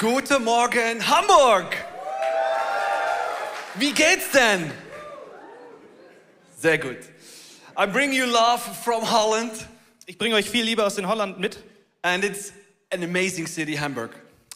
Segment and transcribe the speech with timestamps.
[0.00, 1.76] Guten Morgen, Hamburg!
[3.74, 4.70] Wie geht's denn?
[6.58, 6.96] Sehr gut.
[7.78, 9.52] I bring you love from Holland,
[10.06, 11.58] Ich bringe euch viel Liebe aus den Holland mit.
[12.00, 12.50] and it's
[12.90, 14.10] an amazing city, Hamburg.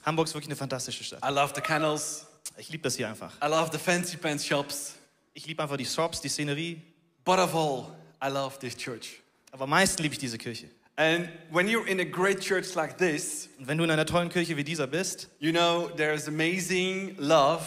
[0.07, 1.21] Hamburg ist wirklich eine fantastische Stadt.
[1.23, 2.25] I love the canals,
[2.57, 3.31] Ich liebe das hier einfach.
[3.43, 4.95] I love the fancy pants shops,
[5.35, 6.81] Ich liebe einfach die Shops, die Szenerie.
[7.23, 7.89] but of all,
[8.27, 9.21] I love this church.
[9.53, 10.71] Aber am meisten liebe ich diese Kirche.
[10.97, 14.57] And when you're in a great church like this, wenn du in einer tollen Kirche
[14.57, 17.63] wie dieser bist, you know there's amazing love,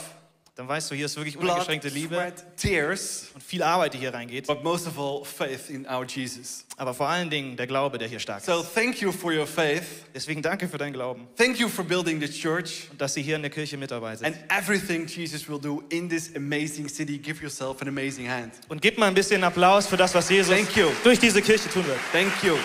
[0.56, 4.12] dann weißt du, hier ist wirklich uneingeschränkte Liebe sweat, tears, und viel Arbeit, die hier
[4.14, 4.48] reingeht.
[4.48, 6.66] but most of all, faith in our Jesus.
[6.78, 8.74] Aber vor allen Dingen der Glaube, der hier stark So ist.
[8.74, 9.84] thank you for your faith.
[10.16, 12.88] Deswegen danke für deinen Glauben Thank you for building the church.
[12.90, 14.34] und dass ihr hier in der Kirche mit dabei seid.
[14.34, 18.54] And everything Jesus will do in this amazing city, give yourself an amazing hand.
[18.70, 20.56] Und gebt mal ein bisschen Applaus für das, was Jesus
[21.04, 22.00] durch diese Kirche tun wird.
[22.14, 22.56] Thank you.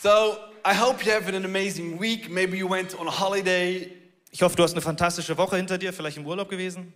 [0.00, 2.30] So, I hope you have an amazing week.
[2.30, 3.90] Maybe you went on a holiday.
[4.30, 6.92] Ich hoffe, du hast eine fantastische Woche hinter dir, vielleicht im Urlaub gewesen.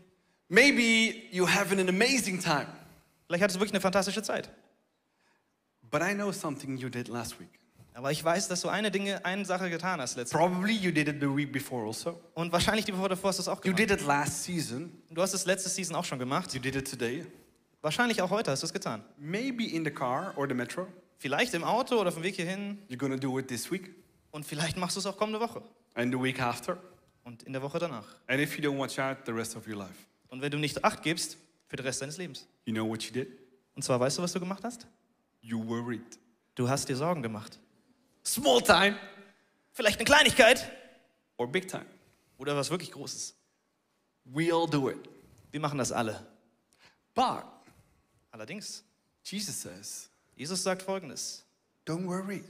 [0.48, 2.68] Maybe you have an amazing time.
[3.26, 4.50] Vielleicht hattest du wirklich eine fantastische Zeit.
[5.90, 7.48] But I know something you did last week.
[7.94, 11.08] Aber ich weiß, dass du eine Dinge, eine Sache getan hast letzte Probably you did
[11.08, 12.20] it the week before also.
[12.34, 13.80] Und wahrscheinlich die Woche davor hast du es auch You gemacht.
[13.80, 14.92] did it last season.
[15.10, 16.54] Du hast es letzte Season auch schon gemacht.
[16.54, 17.26] You did it today.
[17.80, 19.02] Wahrscheinlich auch heute hast du es getan.
[19.18, 20.86] Maybe in the car or the metro.
[21.22, 22.82] Vielleicht im Auto oder auf dem Weg hierhin.
[22.88, 23.94] You're gonna do it this week
[24.32, 25.62] Und vielleicht machst du es auch kommende Woche.
[25.94, 26.76] and the week after.
[27.22, 28.16] Und in der Woche danach.
[28.26, 29.94] And if you don't watch out, the rest of your life.
[30.30, 31.36] Und wenn du nicht Acht gibst,
[31.68, 32.48] für den Rest deines Lebens.
[32.64, 33.28] You know what you did?
[33.76, 34.86] Und zwar, weißt du, was du gemacht hast?
[35.40, 36.18] You worried.
[36.56, 37.58] Du hast dir Sorgen gemacht.
[38.24, 38.96] Small time
[39.74, 40.70] Vielleicht eine Kleinigkeit
[41.36, 41.86] or big time.
[42.36, 43.34] oder was wirklich Großes.
[44.24, 44.98] We all do it.
[45.52, 46.26] Wir machen das alle.
[47.14, 47.44] But
[48.32, 48.82] Allerdings,
[49.24, 51.44] Jesus says, Jesus sagt folgendes.
[51.86, 52.42] don't worry.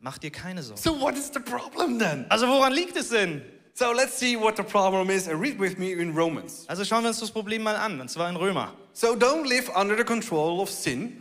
[0.00, 0.80] Mach dir keine Sorgen.
[0.80, 2.24] So, what is the problem then?
[2.28, 3.42] Also woran liegt es denn?
[3.74, 6.64] So, let's see what the problem is and read with me in Romans.
[6.68, 8.72] Also schauen wir uns das Problem mal an, und zwar in Römer.
[8.92, 11.20] So, don't live under the control of sin.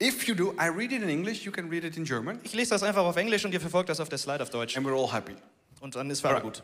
[0.00, 2.52] If you do, I read it in English, you can read it in German, Ich
[2.54, 4.76] lese das einfach auf Englisch und ihr verfolgt das auf der Slide auf Deutsch.
[4.76, 5.34] and we're all happy.
[5.80, 6.62] Und dann ist für alle gut.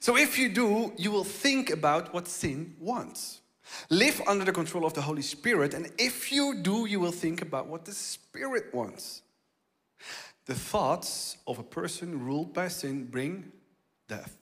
[0.00, 3.40] So, if you do, you will think about what sin wants.
[3.90, 7.42] Live under the control of the Holy Spirit, and if you do, you will think
[7.42, 9.22] about what the Spirit wants.
[10.46, 13.52] The thoughts of a person ruled by sin bring
[14.08, 14.36] death.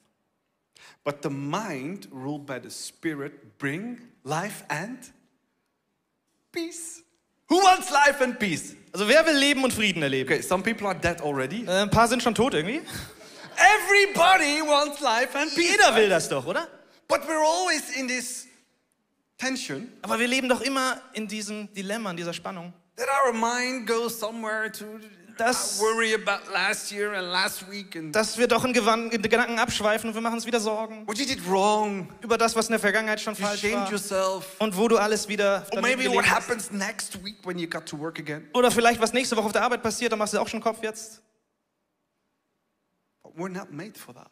[1.05, 4.99] But the mind ruled by the Spirit bring life and
[6.53, 7.03] peace.
[7.49, 8.75] Who wants life and peace?
[8.93, 10.33] Also wer will Leben und Frieden erleben?
[10.33, 11.65] Okay, some people are dead already.
[11.65, 12.81] Äh, ein paar sind schon tot irgendwie.
[13.57, 15.71] Everybody wants life and peace.
[15.71, 16.69] Jeder will das doch, oder?
[17.09, 18.49] But we're always in this
[19.39, 22.73] tension Aber wir leben doch immer in diesem Dilemma, in dieser Spannung.
[22.97, 24.85] that our mind goes somewhere to
[25.37, 30.09] Das- worry about last year and last week and Dass wir doch in, Gedanken abschweifen
[30.09, 32.81] und wir machen uns wieder Sorgen what you did wrong, über das, was in der
[32.81, 33.91] Vergangenheit schon you falsch shamed war.
[33.91, 36.49] yourself, Und wo du alles wieder or daneben maybe what gelegen hast.
[36.49, 38.49] happens next week when you got to work again.
[38.55, 40.83] Oder vielleicht was nächste Woche auf der Arbeit passiert, da machst du auch schon Kopf
[40.83, 41.21] jetzt.
[43.23, 44.31] But we're not made for that.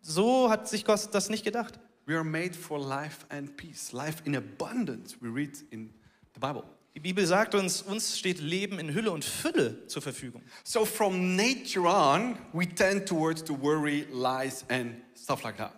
[0.00, 1.78] So hat sich Gott das nicht gedacht.
[2.10, 5.14] We are made for life and peace, life in abundance.
[5.22, 5.90] We read in
[6.34, 6.64] the Bible.
[6.96, 10.42] Die Bibel sagt uns, uns steht Leben in Hülle und Fülle zur Verfügung.
[10.64, 15.72] So from nature on, we tend towards to worry, lies, and stuff like that.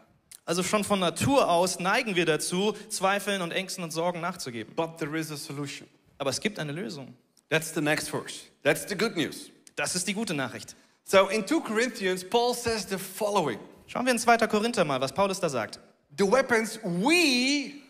[0.46, 4.74] Also schon von Natur aus neigen wir dazu, Zweifeln und Ängsten und Sorgen nachzugeben.
[4.74, 5.86] But there is a solution.
[6.16, 7.14] Aber es gibt eine Lösung.
[7.50, 8.46] That's the next verse.
[8.62, 9.50] That's the good news.
[9.76, 10.76] Das ist die gute Nachricht.
[11.04, 14.38] So in 2 Corinthians, Paul says the following Schauen wir in 2.
[14.46, 15.78] Korinther mal, was Paulus da sagt.
[16.16, 17.82] The weapons we,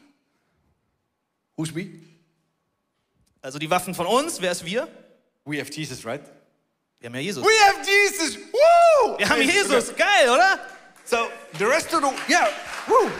[1.56, 1.90] who's we?
[3.42, 4.88] Also die Waffen von uns, wer ist wir?
[5.44, 6.22] We have Jesus, right?
[7.00, 7.44] Wir haben ja Jesus.
[7.44, 8.36] We have Jesus!
[8.36, 9.18] Woo!
[9.18, 10.60] Wir haben Jesus, geil, oder?
[11.04, 11.28] So
[11.58, 12.48] the rest of the, yeah,
[12.86, 13.10] woo!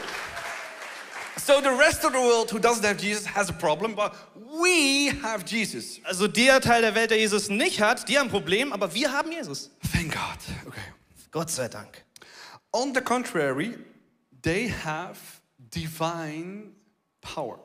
[1.37, 5.08] So the rest of the world who doesn't have Jesus has a problem, but we
[5.22, 5.99] have Jesus.
[6.04, 9.10] Also der Teil der Welt, der Jesus nicht hat, die haben ein Problem, aber wir
[9.10, 9.69] haben Jesus.
[9.93, 10.38] Thank God.
[10.69, 10.81] Okay.
[11.32, 12.04] Gott sei Dank.
[12.72, 13.76] On the contrary,
[14.42, 15.18] they have
[15.70, 16.72] divine
[17.20, 17.58] power.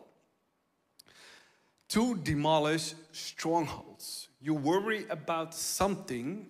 [1.89, 4.29] to demolish strongholds.
[4.39, 6.47] You worry about something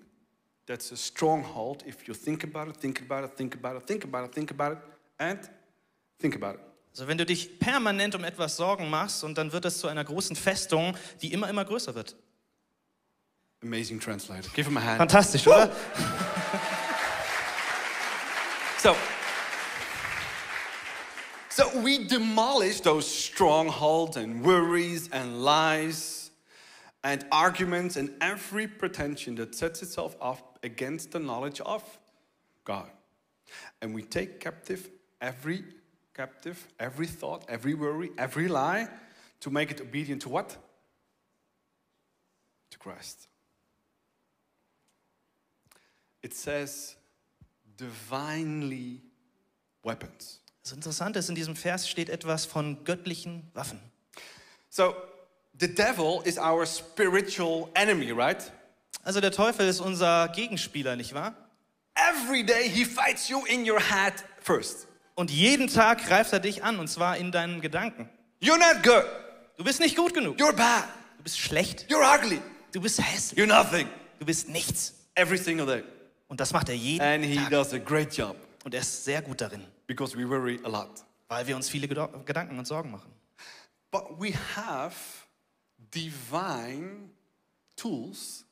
[0.66, 4.04] that's a stronghold if you think about it, think about it, think about it, think
[4.04, 4.80] about it, think about it,
[5.20, 5.40] and
[6.20, 6.62] think about it.
[6.92, 10.04] Also wenn du dich permanent um etwas Sorgen machst und dann wird es zu einer
[10.04, 12.16] großen Festung, die immer, immer größer wird.
[13.62, 14.52] Amazing translator.
[14.56, 14.98] Give him a hand.
[14.98, 15.72] Fantastisch, oder?
[18.80, 18.96] So,
[21.58, 26.30] so we demolish those strongholds and worries and lies
[27.04, 31.84] and arguments and every pretension that sets itself up against the knowledge of
[32.64, 32.92] God.
[33.82, 34.88] And we take captive
[35.20, 35.64] every
[36.14, 38.88] captive, every thought, every worry, every lie
[39.40, 40.56] to make it obedient to what?
[42.70, 43.30] To Christ.
[46.22, 46.96] It says
[47.78, 49.02] divinely
[49.84, 50.38] weapons.
[50.68, 53.80] Das Interessante ist, in diesem Vers steht etwas von göttlichen Waffen.
[54.70, 54.94] So,
[55.58, 58.52] the devil is our spiritual enemy, right?
[59.02, 61.34] Also der Teufel ist unser Gegenspieler, nicht wahr?
[61.96, 64.90] Every day he fights you in your head first.
[65.16, 68.10] Und jeden Tag greift er dich an, und zwar in deinen Gedanken.
[68.42, 69.06] You're not good.
[69.56, 70.38] Du bist nicht gut genug.
[70.38, 70.84] You're bad.
[71.16, 71.86] Du bist schlecht.
[71.90, 72.42] You're ugly.
[72.74, 73.40] Du bist hässlich.
[73.40, 73.88] You're nothing.
[74.20, 74.96] Du bist nichts.
[75.16, 75.84] Every single day.
[76.28, 77.52] Und das macht er jeden And he Tag.
[77.52, 78.36] does a great job
[78.68, 81.06] Und er ist sehr gut darin, because we worry a lot.
[81.30, 83.10] weil wir uns viele Gedanken und Sorgen machen.
[83.90, 84.94] But we have
[85.96, 87.12] divine
[87.78, 88.44] tools.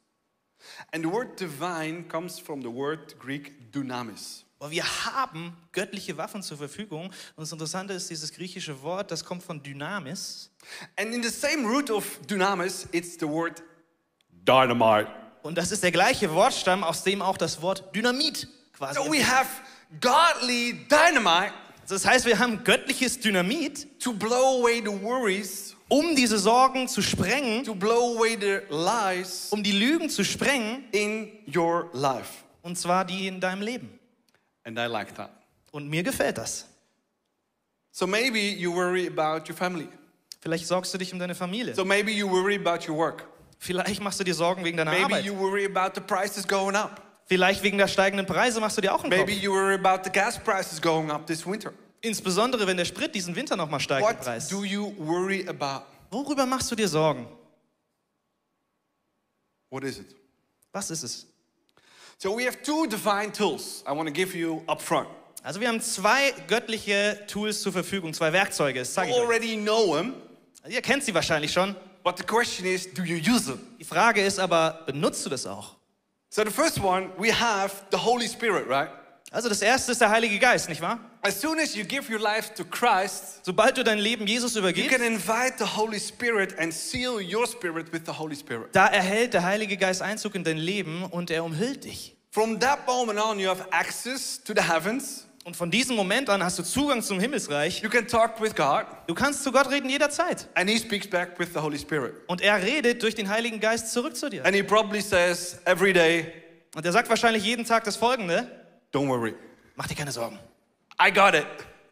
[0.94, 4.46] And the word divine comes from the word Greek dunamis.
[4.58, 7.08] Aber wir haben göttliche Waffen zur Verfügung.
[7.08, 10.50] Und das Interessante ist, dieses griechische Wort, das kommt von Dynamis.
[10.96, 13.62] And in the same root of dunamis, it's the word
[14.30, 15.12] dynamite.
[15.44, 18.96] Und das ist der gleiche Wortstamm, aus dem auch das Wort Dynamit quasi.
[18.96, 19.50] So we have
[20.02, 21.54] godly dynamite
[21.88, 27.02] Das heißt, wir haben göttliches Dynamit, to blow away the worries, um diese Sorgen zu
[27.04, 32.44] sprengen, to blow away the lies um die Lügen zu sprengen, in your life.
[32.64, 34.00] und zwar die in deinem Leben.
[34.64, 35.30] And I like that.
[35.72, 36.66] Und mir gefällt das.
[37.92, 39.88] So maybe you worry about your family.
[40.42, 41.76] Vielleicht sorgst du dich um deine Familie.
[41.76, 43.28] So maybe you worry about your work.
[43.60, 45.26] Vielleicht machst du dir Sorgen wegen deiner Maybe Arbeit.
[45.26, 47.02] you worry about the prices going up.
[47.28, 50.12] Vielleicht wegen der steigenden Preise machst du dir auch einen Maybe you worry about the
[50.12, 51.74] gas prices going up this winter.
[52.02, 54.48] Insbesondere wenn der Sprit diesen Winter nochmal steigt What Preis.
[54.48, 55.86] do you worry about?
[56.12, 57.28] Worüber machst du dir Sorgen?
[59.72, 60.16] What is it?
[60.72, 61.26] Was ist es?
[62.18, 65.08] So we have two divine tools I want to give you up front.
[65.44, 69.96] Also wir haben zwei göttliche Tools zur Verfügung, zwei Werkzeuge, das zeige You already know
[69.96, 70.14] them,
[70.68, 71.76] Ihr kennt sie wahrscheinlich schon.
[72.04, 73.60] but the question is, do you use them?
[73.80, 75.75] Die Frage ist aber, benutzt du das auch?
[76.30, 78.90] So the first one, we have the Holy Spirit, right?
[79.32, 81.00] Also das erste ist der Heilige Geist, nicht wahr?
[81.22, 84.60] As soon as you give your life to Christ, Sobald du dein Leben Jesus you
[84.62, 88.74] übergibst, can invite the Holy Spirit and seal your spirit with the Holy Spirit.
[88.76, 92.16] da erhält der Heilige Geist Einzug in dein Leben und er umhüllt dich.
[92.32, 95.25] From that moment on, you have access to the heavens.
[95.46, 97.80] Und von diesem Moment an hast du Zugang zum Himmelsreich.
[97.84, 100.50] You can talk with God, Du kannst zu Gott reden jederzeit.
[100.56, 102.16] and He speaks back with the Holy Spirit.
[102.28, 104.44] Und er redet durch den Heiligen Geist zurück zu dir.
[104.44, 106.34] And He probably says every day,
[106.76, 108.50] Und er sagt wahrscheinlich jeden Tag das Folgende.
[108.92, 109.36] Don't worry,
[109.76, 110.40] Mach dir keine Sorgen.
[111.00, 111.46] I got it.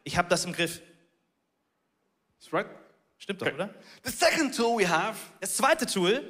[0.04, 0.82] Ich habe das im Griff.
[2.40, 2.66] That's right.
[3.20, 3.70] Stimmt doch, oder?
[4.04, 6.24] The second tool we have Das zweite Tool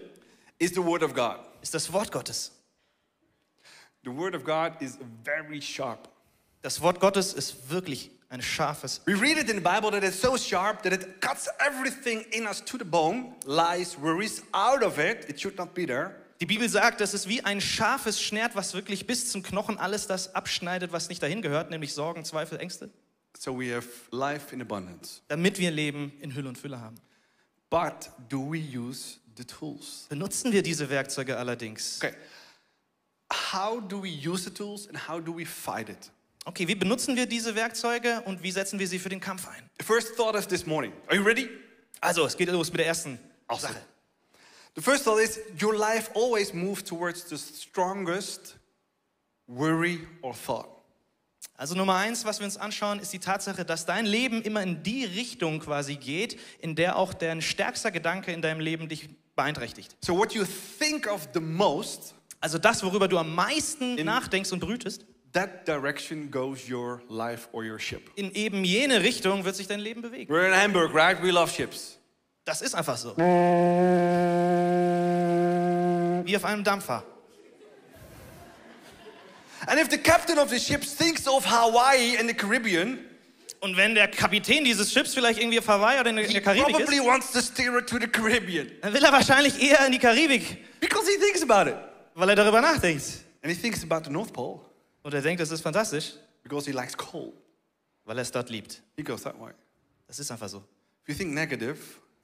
[0.60, 1.38] is the Word of God.
[1.62, 2.52] ist das Wort Gottes.
[4.04, 6.10] The Word of God is very sharp.
[6.64, 9.02] Das Wort Gottes ist wirklich ein scharfes.
[9.06, 12.48] We read it in the Bible that it's so sharp that it cuts everything in
[12.48, 15.30] us to the bone, lies, worries out of it.
[15.30, 16.16] It should not be there.
[16.40, 20.08] Die Bibel sagt, das ist wie ein scharfes Schwert, was wirklich bis zum Knochen alles
[20.08, 22.90] das abschneidet, was nicht dahin gehört, nämlich Sorgen, Zweifel, Ängste,
[23.38, 25.22] So we have life in abundance.
[25.28, 26.96] damit wir Leben in Hülle und Fülle haben.
[27.70, 30.06] But do we use the tools?
[30.10, 32.00] Benutzen wir diese Werkzeuge allerdings?
[32.02, 32.14] Okay.
[33.52, 36.10] How do we use the tools and how do we fight it?
[36.46, 39.70] Okay, wie benutzen wir diese Werkzeuge und wie setzen wir sie für den Kampf ein?
[39.80, 40.92] The first thought of this morning.
[41.08, 41.50] Are you ready?
[42.02, 43.18] Also, es geht los mit der ersten
[43.58, 43.82] Sache.
[44.76, 48.58] The first thought is your life always moves towards the strongest
[49.48, 50.68] worry or thought.
[51.56, 54.82] Also Nummer eins, was wir uns anschauen, ist die Tatsache, dass dein Leben immer in
[54.82, 59.96] die Richtung quasi geht, in der auch dein stärkster Gedanke in deinem Leben dich beeinträchtigt.
[60.04, 60.44] So what you
[60.80, 66.30] think of the most, Also das, worüber du am meisten nachdenkst und brütest, that direction
[66.32, 68.10] goes your life or your ship.
[68.16, 70.32] in eben jene Richtung wird sich dein Leben bewegen.
[70.34, 71.22] We're in Hamburg, right?
[71.22, 71.98] We love ships.
[72.46, 73.16] Das ist einfach so.
[76.26, 77.04] Wie auf einem Dampfer.
[79.66, 83.00] And if the captain of the ship thinks of Hawaii and the Caribbean,
[83.62, 86.98] Und wenn der Kapitän dieses Schiffs vielleicht irgendwie auf Hawaii oder in der, Karibik probably
[86.98, 90.00] ist, wants to steer it to the Caribbean dann will er wahrscheinlich eher in die
[90.00, 91.78] Karibik, because he thinks about it.
[92.14, 93.04] weil er darüber nachdenkt.
[93.42, 94.60] And he thinks about the North Pole
[95.04, 97.34] Und er denkt, das ist fantastisch, because he likes cold.
[98.06, 98.82] weil er es dort liebt.
[98.96, 99.54] He goes that way.
[100.08, 100.58] Das ist einfach so.
[101.04, 101.78] If you think negative,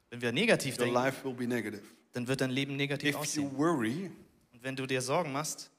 [0.09, 1.83] Wenn wir negativ your denken, life will be negative.
[2.13, 3.57] dann wird dein Leben negativ If you aussehen.
[3.57, 4.11] worry,
[4.51, 5.69] Und wenn du dir Sorgen machst,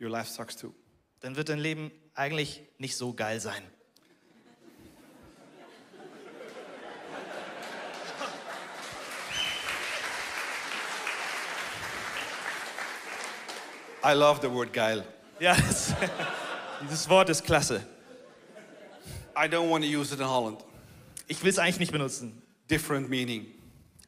[0.00, 0.72] your life sucks too.
[1.20, 3.62] dann wird dein Leben eigentlich nicht so geil sein.
[14.02, 15.04] I love the word geil.
[15.38, 15.92] Ja, das,
[16.82, 17.86] dieses Wort ist klasse.
[19.36, 20.64] I don't want to use it in Holland.
[21.26, 22.40] Ich will es eigentlich nicht benutzen.
[22.70, 23.46] Different meaning.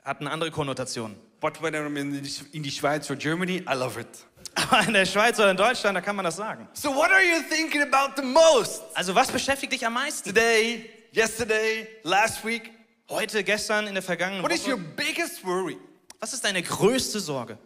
[0.04, 1.14] Hat eine andere Konnotation.
[1.40, 4.08] But when I'm in the, in the Schweiz or Germany, I love it.
[4.54, 6.66] Aber in der Schweiz oder in Deutschland, da kann man das sagen.
[6.73, 8.82] So what are you thinking about the most?
[8.94, 10.28] Also was beschäftigt dich am meisten?
[10.30, 12.73] Today, yesterday, last week?
[13.08, 14.85] Heute, gestern, in der vergangenen What is your Woche?
[14.97, 15.76] biggest worry?
[16.20, 17.58] Was ist deine größte Sorge?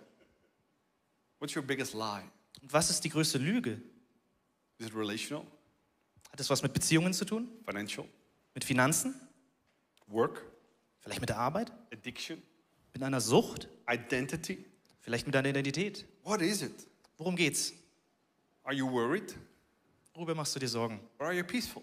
[1.38, 2.22] What's your biggest lie?
[2.62, 3.80] Und was ist die größte Lüge?
[4.78, 5.44] Is it relational,
[6.30, 7.48] Hat es was mit Beziehungen zu tun?
[7.64, 8.06] financial,
[8.54, 9.14] Mit Finanzen?
[10.08, 10.42] work,
[11.00, 11.72] Vielleicht mit der Arbeit?
[11.92, 12.42] addiction,
[12.92, 13.68] Mit einer Sucht?
[13.90, 14.64] identity?
[15.00, 16.04] Vielleicht mit deiner Identität?
[16.24, 16.72] What is it?
[17.18, 17.72] Worum geht's?
[18.64, 19.36] Are you worried
[20.14, 21.00] Worüber machst du dir Sorgen?
[21.18, 21.82] or are you peaceful?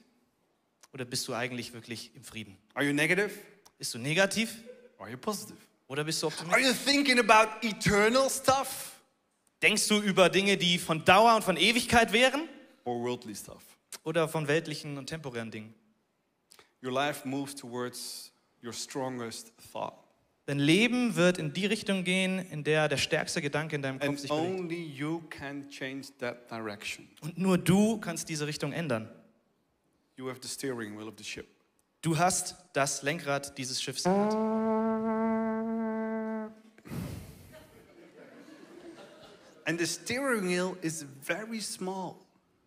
[0.93, 2.57] Oder bist du eigentlich wirklich im Frieden?
[2.74, 3.31] Are you negative
[3.77, 4.55] Bist du negativ
[4.98, 5.57] or are you positive?
[5.88, 6.65] oder bist du Are optimistisch?
[6.67, 8.99] you thinking about eternal stuff
[9.62, 12.48] Denkst du über Dinge, die von Dauer und von Ewigkeit wären?
[12.86, 13.63] or worldly stuff?
[14.04, 15.74] Oder von weltlichen und temporären Dingen?
[16.82, 18.32] Your life moves towards
[18.63, 19.94] your strongest thought.
[20.46, 24.10] Dein Leben wird in die Richtung gehen, in der der stärkste Gedanke in deinem Kopf
[24.10, 24.60] And sich bewegt.
[24.60, 27.08] only you can change that direction.
[27.22, 29.10] Und nur du kannst diese Richtung ändern.
[30.16, 31.48] You have the steering wheel of the ship.
[32.01, 35.19] Du hast das Lenkrad dieses Schiffs in der Hand.
[39.70, 42.16] And the steering wheel is very small.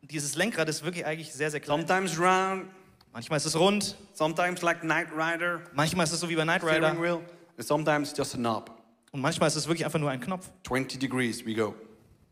[0.02, 1.80] Dieses Lenkrad ist wirklich eigentlich sehr, sehr klein.
[1.80, 2.66] Sometimes round,
[3.12, 6.62] Manchmal ist es rund, sometimes like Knight Rider, manchmal ist es so wie bei Knight
[6.62, 7.20] steering Rider wheel,
[7.56, 8.70] and sometimes just a knob.
[9.10, 10.48] und manchmal ist es wirklich einfach nur ein Knopf.
[10.62, 11.74] 20 degrees we go.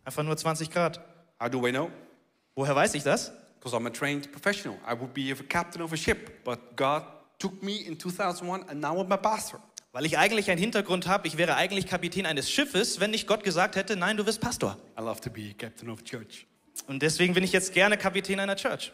[0.05, 1.01] Einfach nur 20 Grad.
[1.43, 1.91] How do I know?
[2.55, 3.33] Woher weiß ich das?
[3.59, 4.79] Because I'm a trained professional.
[4.89, 7.03] I would be a captain of a ship, but God
[7.41, 9.59] took me in 2001 and now I'm a pastor.
[9.93, 13.43] Weil ich eigentlich einen Hintergrund habe, ich wäre eigentlich Kapitän eines Schiffes, wenn nicht Gott
[13.43, 14.77] gesagt hätte, nein, du wirst Pastor.
[14.97, 16.47] I love to be captain of church.
[16.87, 18.93] Und deswegen bin ich jetzt gerne Kapitän einer Church.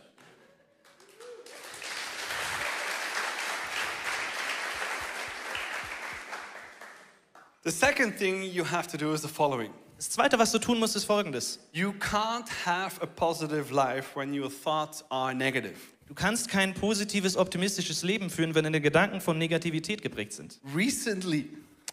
[7.64, 9.72] The second thing you have to do is the following.
[9.96, 11.58] Das Zweite, was du tun musst, ist folgendes.
[11.72, 15.76] You can't have a positive life when your thoughts are negative.
[16.08, 20.58] Du kannst kein positives, optimistisches Leben führen, wenn deine Gedanken von Negativität geprägt sind.
[20.74, 21.48] Recently,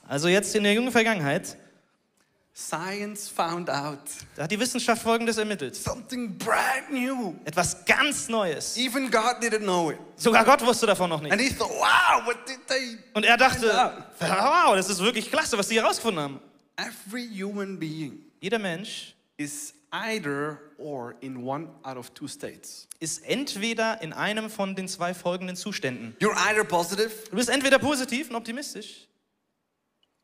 [0.08, 1.58] Also jetzt in der jungen Vergangenheit,
[2.55, 3.98] science found out
[4.36, 5.75] da hat die Wissenschaft Folgendes ermittelt.
[5.75, 7.34] something brand new.
[7.46, 8.77] Etwas ganz Neues.
[8.77, 9.98] Even God didn't know it.
[10.15, 11.32] Sogar Gott wusste davon noch nicht.
[11.32, 13.00] And he thought, wow, what did they?
[13.15, 13.65] Und er dachte,
[14.20, 16.39] wow, das ist wirklich klasse, was sie herausgefunden haben.
[16.75, 22.88] Every human being Jeder Mensch is either or in one out of two states.
[23.00, 26.15] ist entweder in einem von den zwei folgenden Zuständen.
[26.19, 29.07] You're either positive Du bist entweder positiv und optimistisch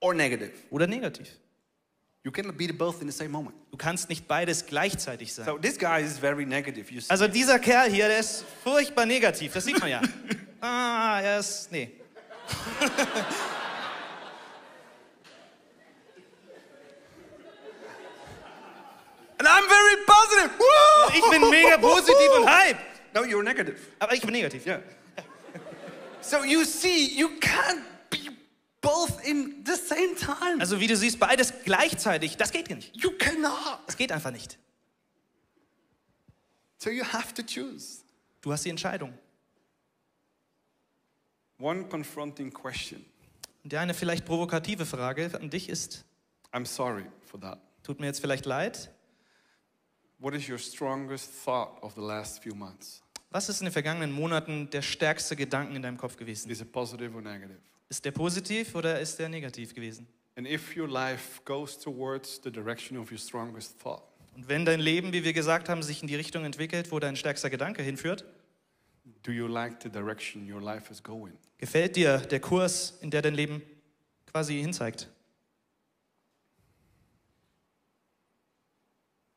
[0.02, 0.52] or negative.
[0.72, 1.28] oder negativ.
[2.24, 3.56] You cannot be both in the same moment.
[3.72, 5.46] Du kannst nicht beides gleichzeitig sein.
[5.46, 6.92] So this guy is very negative.
[6.94, 7.10] You see.
[7.10, 10.02] Also dieser Kerl hier, der ist furchtbar negativ, das sieht man ja.
[10.62, 11.90] Ah, er ist, nee.
[19.40, 20.60] And I'm very positive.
[20.60, 21.18] Woo!
[21.18, 22.78] Ich bin mega positiv und hype.
[23.14, 23.80] No, you're negative.
[23.98, 24.66] Aber ich bin negativ.
[24.66, 24.82] Yeah.
[26.22, 28.30] so you see, you can't be
[28.82, 30.60] both in the same time.
[30.60, 32.96] Also wie du siehst, beides gleichzeitig, das geht nicht.
[32.96, 33.80] You cannot.
[33.88, 34.60] Das geht einfach nicht.
[36.78, 38.04] So you have to choose.
[38.42, 39.18] Du hast die Entscheidung.
[41.60, 43.06] One confronting question.
[43.64, 46.06] Und die eine vielleicht provokative Frage an dich ist,
[46.54, 47.60] I'm sorry for that.
[47.84, 48.92] tut mir jetzt vielleicht leid,
[50.20, 53.02] What is your strongest thought of the last few months?
[53.32, 56.50] was ist in den vergangenen Monaten der stärkste Gedanken in deinem Kopf gewesen?
[56.50, 57.60] Is it positive or negative?
[57.88, 60.08] Ist der positiv oder ist der negativ gewesen?
[60.36, 64.04] And if your life goes towards the direction of your strongest thought,
[64.36, 67.16] Und wenn dein Leben, wie wir gesagt haben, sich in die Richtung entwickelt, wo dein
[67.16, 68.24] stärkster Gedanke hinführt,
[69.24, 71.34] do you like the direction your life is going?
[71.58, 73.62] gefällt dir der Kurs, in der dein Leben
[74.32, 75.10] quasi hinzeigt?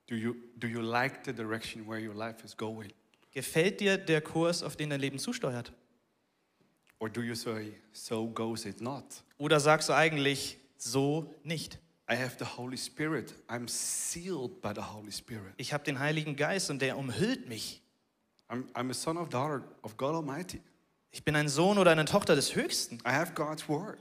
[0.07, 2.93] Do you, do you like the direction where your life is going?
[3.33, 5.73] Gefällt dir der Kurs, auf den dein Leben zusteuert?
[6.99, 9.05] Or do you say, so goes it not?
[9.39, 11.79] Oder sagst du eigentlich so nicht?
[12.09, 13.33] I have the Holy Spirit.
[13.49, 15.55] I'm sealed by the Holy Spirit.
[15.57, 17.83] Ich habe den Heiligen Geist und der umhüllt mich.
[18.49, 20.61] I'm, I'm a son of daughter of God Almighty.
[21.11, 22.97] Ich bin ein Sohn oder eine Tochter des Höchsten.
[23.07, 23.99] I have God's word.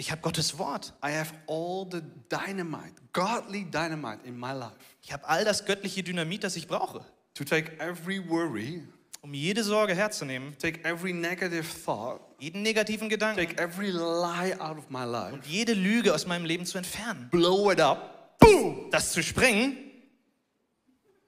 [0.00, 0.94] Ich habe Gottes Wort.
[1.04, 2.00] I have all the
[2.30, 7.04] dynamite, godly dynamite in my life Ich habe all das göttliche Dynamit, das ich brauche,
[7.34, 8.82] to take every worry,
[9.22, 14.78] um jede Sorge herzunehmen, take every negative thought, jeden negativen Gedanken take every lie out
[14.78, 17.28] of my life, und jede Lüge aus meinem Leben zu entfernen.
[17.30, 19.76] blow it up, boom, Das zu sprengen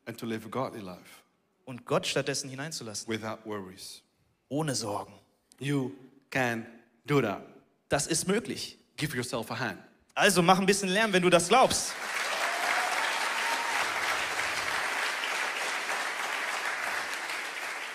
[0.06, 1.24] and to live a godly life
[1.64, 3.08] und Gott stattdessen hineinzulassen.
[3.12, 4.02] without worries.
[4.48, 5.14] Ohne Sorgen.
[5.58, 5.90] You
[6.30, 6.64] can
[7.04, 7.42] do that.
[7.90, 8.78] Das ist möglich.
[8.96, 9.78] Give yourself a hand.
[10.14, 11.92] Also mach ein bisschen Lärm, wenn du das glaubst.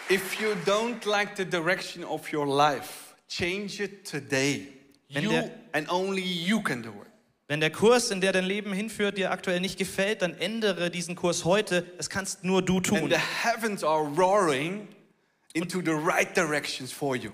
[0.10, 4.68] If you don't like the direction of your life, change it today.
[5.10, 7.08] Wenn You der- and only you can do it.
[7.48, 11.16] Wenn der Kurs, in der dein Leben hinführt, dir aktuell nicht gefällt, dann ändere diesen
[11.16, 11.84] Kurs heute.
[11.98, 13.10] Das kannst nur du And tun.
[13.10, 14.88] the heavens are roaring
[15.54, 17.32] into the right directions for you.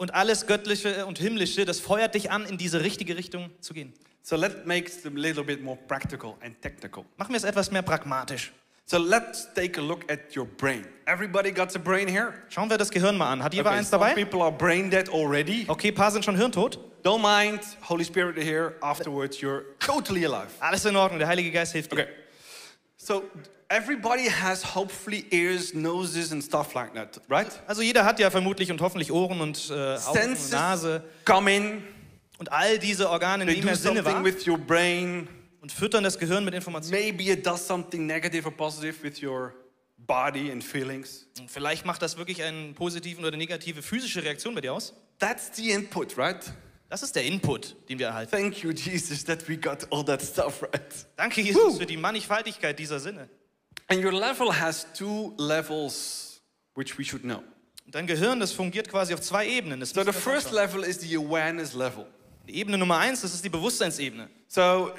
[0.00, 3.92] Und alles Göttliche und Himmlische, das feuert dich an, in diese richtige Richtung zu gehen.
[4.22, 7.04] So let's make it a little bit more practical and technical.
[7.18, 8.50] Machen wir es etwas mehr pragmatisch.
[8.86, 10.86] So let's take a look at your brain.
[11.04, 12.32] Everybody got a brain here?
[12.48, 13.42] Schauen wir das Gehirn mal an.
[13.42, 14.14] Hat jeder Okay, eins dabei?
[14.14, 15.66] people are brain dead already.
[15.68, 16.78] Okay, ein paar sind schon hirntot.
[17.04, 18.76] Don't mind, Holy Spirit here.
[18.80, 20.48] Afterwards, you're totally alive.
[20.60, 22.00] Alles in Ordnung, der Heilige Geist hilft dir.
[22.00, 22.08] Okay.
[23.10, 23.24] So
[23.68, 27.50] everybody has hopefully ears, noses, and stuff like that, right?
[27.66, 31.82] Also jeder hat ja vermutlich und hoffentlich Ohren und äh, Augen und Nase come in,
[32.38, 35.26] und all diese Organe nehmen ja Sinne wahr with your brain.
[35.60, 37.04] und füttern das Gehirn mit Informationen.
[37.04, 39.54] Maybe it does something negative or positive with your
[39.98, 41.26] body and feelings.
[41.40, 44.94] Und vielleicht macht das wirklich eine positive oder negative physische Reaktion bei dir aus.
[45.18, 46.52] That's the input, right?
[46.90, 48.32] Das ist der Input, den wir erhalten.
[48.32, 51.06] Thank you, Jesus, that we got all that stuff right.
[51.16, 53.28] Danke, Jesus, für die Mannigfaltigkeit dieser Sinne.
[53.86, 56.42] And your level has two levels
[56.74, 57.44] which we should know.
[57.86, 59.78] Und dein Gehirn, das fungiert quasi auf zwei Ebenen.
[59.78, 62.06] Das So the first level is the awareness level.
[62.48, 64.28] Die Ebene Nummer eins, das ist die Bewusstseinsebene.
[64.48, 64.92] So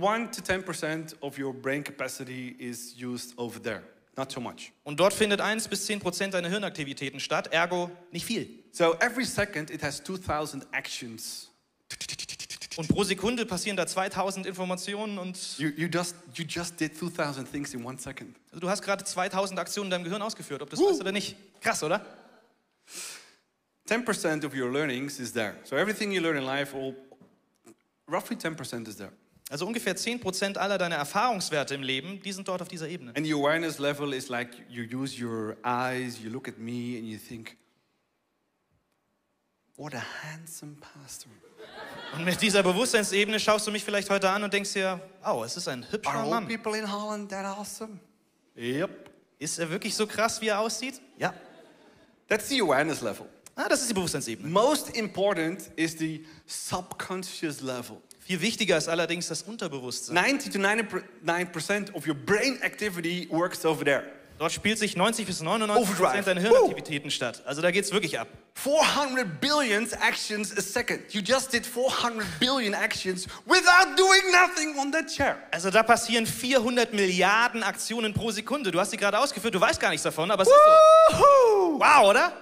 [0.00, 3.82] 1 to 10% of your brain capacity is used over there.
[4.16, 4.72] Not so much.
[4.84, 8.48] Und dort findet 1 bis 10 Prozent deiner Hirnaktivitäten statt, ergo nicht viel.
[8.72, 11.50] So every second it has 2000 actions.
[12.76, 17.50] Und pro Sekunde passieren da 2000 Informationen und You, you, just, you just did 2000
[17.50, 18.36] things in one second.
[18.50, 21.36] also du hast gerade 2000 Aktionen in deinem Gehirn ausgeführt, ob das weißt oder nicht.
[21.60, 22.04] Krass, oder?
[23.88, 25.56] 10% of your learnings is there.
[25.64, 26.94] So everything you learn in life, all,
[28.06, 29.12] roughly 10% is there.
[29.50, 33.12] Also ungefähr 10 Prozent aller deiner Erfahrungswerte im Leben, die sind dort auf dieser Ebene.
[33.16, 37.04] And the awareness level is like you use your eyes, you look at me, and
[37.08, 37.56] you think,
[39.76, 41.32] what a handsome pastor.
[42.14, 45.56] Und mit dieser Bewusstseinsebene schaust du mich vielleicht heute an und denkst dir, oh, es
[45.56, 46.46] ist ein Are hübscher all Mann.
[46.46, 47.98] people in Holland that awesome?
[48.56, 49.10] Yep.
[49.40, 51.00] Ist er wirklich so krass, wie er aussieht?
[51.18, 51.34] Ja.
[52.28, 53.26] That's the awareness level.
[53.56, 54.48] Ah, das ist die Bewusstseinsebene.
[54.48, 58.00] Most important is the subconscious level.
[58.30, 60.14] Viel wichtiger ist allerdings das Unterbewusstsein.
[60.14, 64.04] 90 to 99% of your brain activity works over there.
[64.38, 66.10] Dort spielt sich 90 bis 99 Overdrive.
[66.10, 67.42] Prozent deiner Hirnaktivitäten statt.
[67.44, 68.28] Also da geht's wirklich ab.
[68.54, 71.12] 400 billion actions a second.
[71.12, 75.36] You just did 400 billion actions without doing nothing on that chair.
[75.50, 78.70] Also da passieren 400 Milliarden Aktionen pro Sekunde.
[78.70, 81.80] Du hast sie gerade ausgeführt, du weißt gar nichts davon, aber es ist so.
[81.80, 82.32] Wow, oder?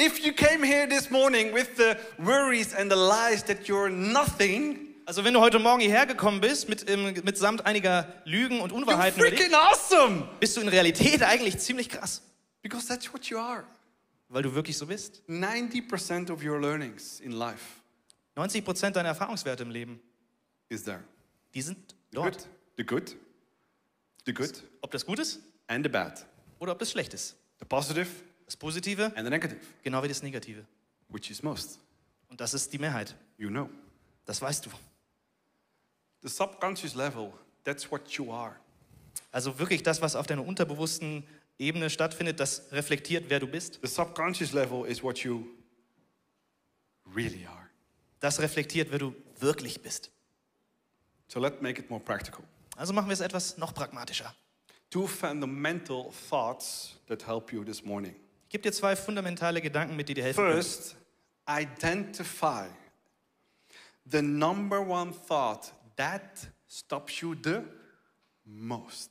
[0.00, 4.93] If you came here this morning with the worries and the lies that you're nothing,
[5.06, 8.76] Also wenn du heute Morgen hierher gekommen bist, mit, ähm, mitsamt einiger Lügen und you're
[8.76, 10.28] Unwahrheiten dich, freaking awesome.
[10.40, 12.22] bist du in Realität eigentlich ziemlich krass.
[12.62, 13.64] Because that's what you are.
[14.30, 15.22] Weil du wirklich so bist.
[15.28, 17.80] 90% of your learnings in life
[18.36, 20.00] 90 Prozent deiner Erfahrungswerte im Leben,
[20.68, 21.04] is there.
[21.54, 21.76] die sind
[22.10, 22.32] The dort.
[22.38, 23.16] good, the good,
[24.26, 26.24] the good, Ob das gut ist and the bad.
[26.58, 27.36] oder ob das schlecht ist.
[27.60, 28.08] The positive
[28.46, 29.60] Das Positive and the negative.
[29.82, 30.64] genau wie das Negative.
[31.10, 31.78] Which is most?
[32.28, 33.14] Und das ist die Mehrheit.
[33.38, 33.68] You know.
[34.24, 34.70] Das weißt du.
[36.24, 37.34] The subconscious level,
[37.64, 38.56] that's what you are.
[39.30, 41.22] Also wirklich das, was auf deiner unterbewussten
[41.58, 43.78] Ebene stattfindet, das reflektiert, wer du bist.
[43.82, 45.44] The subconscious level is what you
[47.14, 47.68] really are.
[48.20, 50.10] Das reflektiert, wer du wirklich bist.
[51.28, 52.42] So let's make it more practical.
[52.76, 54.34] Also machen wir es etwas noch pragmatischer.
[54.90, 58.14] Two fundamental thoughts that help you this morning.
[58.44, 60.42] Ich gebe dir zwei fundamentale Gedanken mit, die dir helfen.
[60.42, 60.96] First,
[61.46, 62.66] identify
[64.10, 67.62] the number one thought that stops you the
[68.44, 69.10] most.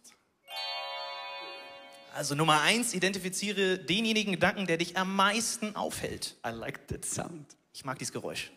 [2.16, 6.36] Also Nummer eins, identifiziere denjenigen Gedanken, der dich am meisten aufhält.
[6.46, 7.56] I like that sound.
[7.74, 8.52] Ich mag dieses Geräusch.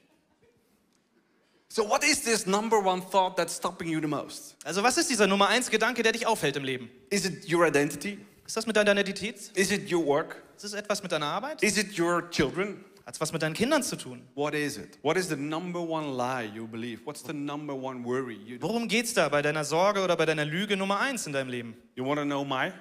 [1.68, 4.56] So, what is this number one thought that's stopping you the most?
[4.64, 6.90] Also was ist dieser Nummer eins Gedanke, der dich aufhält im Leben?
[7.10, 8.18] Is it your identity?
[8.46, 9.50] Ist das mit deiner Identität?
[9.54, 10.42] Is it your work?
[10.56, 11.62] Ist es etwas mit deiner Arbeit?
[11.62, 12.84] Is it your children?
[13.06, 14.20] Hat es was mit deinen Kindern zu tun?
[14.34, 14.98] What is it?
[15.00, 17.06] What is the number one lie you believe?
[17.06, 18.66] What's the number one worry you do?
[18.66, 21.76] Worum geht's da bei deiner Sorge oder bei deiner Lüge Nummer eins in deinem Leben?
[21.94, 22.72] You want to know my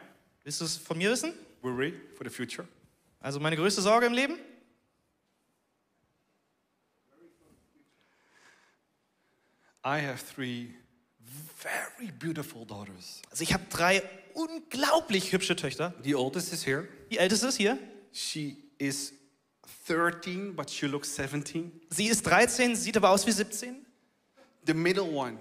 [0.44, 1.34] Willst du es von mir wissen?
[1.62, 2.68] worry for the future?
[3.20, 4.40] Also meine größte Sorge im Leben?
[9.86, 10.70] I have three
[11.56, 13.22] very beautiful daughters.
[13.30, 14.02] Also ich habe drei
[14.34, 15.94] unglaublich hübsche Töchter.
[16.04, 16.88] The oldest is here.
[17.12, 17.78] Die älteste ist hier.
[18.12, 19.14] She is
[19.88, 21.72] 13, but she looks 17.
[21.90, 23.86] Sie ist 13, sieht aber aus wie 17.
[24.66, 25.38] The middle one,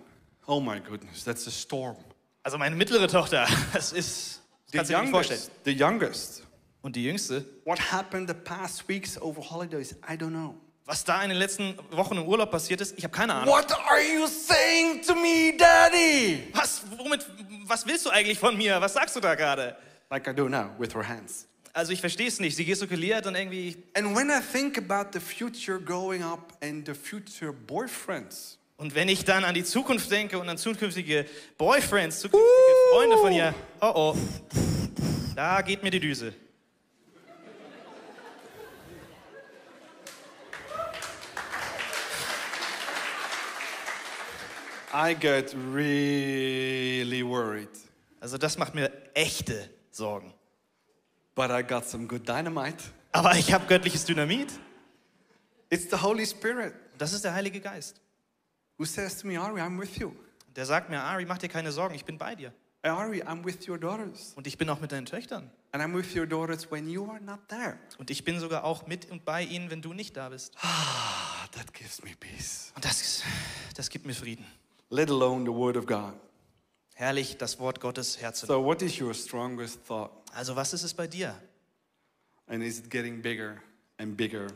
[0.46, 1.96] oh my goodness, that's a storm.
[2.42, 5.40] Also meine mittlere Tochter, das ist, das The kannst du dir nicht vorstellen.
[5.64, 6.42] the youngest.
[6.82, 9.92] Und die jüngste, What happened the past weeks over holidays?
[10.06, 10.54] I don't know.
[10.84, 13.54] was da in den letzten Wochen im Urlaub passiert ist, ich habe keine Ahnung.
[13.54, 16.48] What are you saying to me, Daddy?
[16.52, 17.26] Was, womit,
[17.64, 18.78] was willst du eigentlich von mir?
[18.82, 19.74] Was sagst du da gerade?
[20.10, 21.46] Like I do now with her hands.
[21.74, 22.54] Also ich verstehe es nicht.
[22.54, 23.76] Sie gestikuliert und irgendwie.
[23.94, 29.08] And when I think about the future growing up and the future boyfriends, Und wenn
[29.08, 31.26] ich dann an die Zukunft denke und an zukünftige
[31.58, 32.50] Boyfriends, zukünftige
[32.92, 34.16] Freunde von ihr, oh oh,
[35.34, 36.32] da geht mir die Düse.
[44.92, 47.68] I get really worried.
[48.20, 50.32] Also das macht mir echte Sorgen.
[51.34, 52.82] But I got some good dynamite.
[53.12, 54.52] Aber ich habe göttliches Dynamit.
[55.70, 58.00] It's the Holy Spirit Das ist der Heilige Geist.
[58.78, 60.12] who says to me, Ari, I'm with you.
[60.54, 62.52] Der sagt mir, Ari, mach dir keine Sorgen, ich bin bei dir.
[62.82, 64.32] Ari, I'm with your daughters.
[64.36, 65.50] Und ich bin auch mit deinen Töchtern.
[65.72, 67.78] And I'm with your daughters when you are not there.
[67.98, 70.54] Und ich bin sogar auch mit und bei ihnen, wenn du nicht da bist.
[70.60, 72.72] Ah, that gives me peace.
[72.76, 73.22] Und das,
[73.74, 74.44] das gibt mir Frieden.
[74.90, 76.14] Let alone the Word of God.
[76.94, 78.60] Herrlich, das Wort Gottes herzunehmen.
[78.60, 80.10] So, what is your strongest thought?
[80.34, 81.40] Also was ist es bei dir?
[82.46, 83.56] And is it getting bigger
[83.98, 84.48] and bigger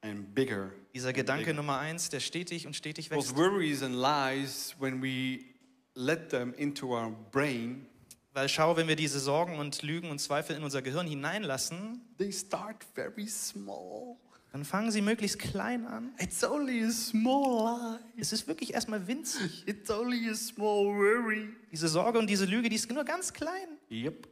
[0.00, 0.72] and bigger?
[0.94, 3.36] Dieser Gedanke Nummer eins, der stetig und stetig wächst.
[3.36, 5.44] worries and lies, when we
[5.94, 7.86] let them into our brain,
[8.32, 12.30] Weil schau, wenn wir diese Sorgen und Lügen und Zweifel in unser Gehirn hineinlassen, they
[12.32, 14.16] start very small.
[14.52, 16.14] dann fangen sie möglichst klein an.
[16.18, 18.20] It's only a small lie.
[18.20, 19.64] Es ist wirklich erstmal winzig.
[19.66, 21.48] It's only a small worry.
[21.72, 23.68] Diese Sorge und diese Lüge, die ist nur ganz klein.
[23.90, 24.28] Yep.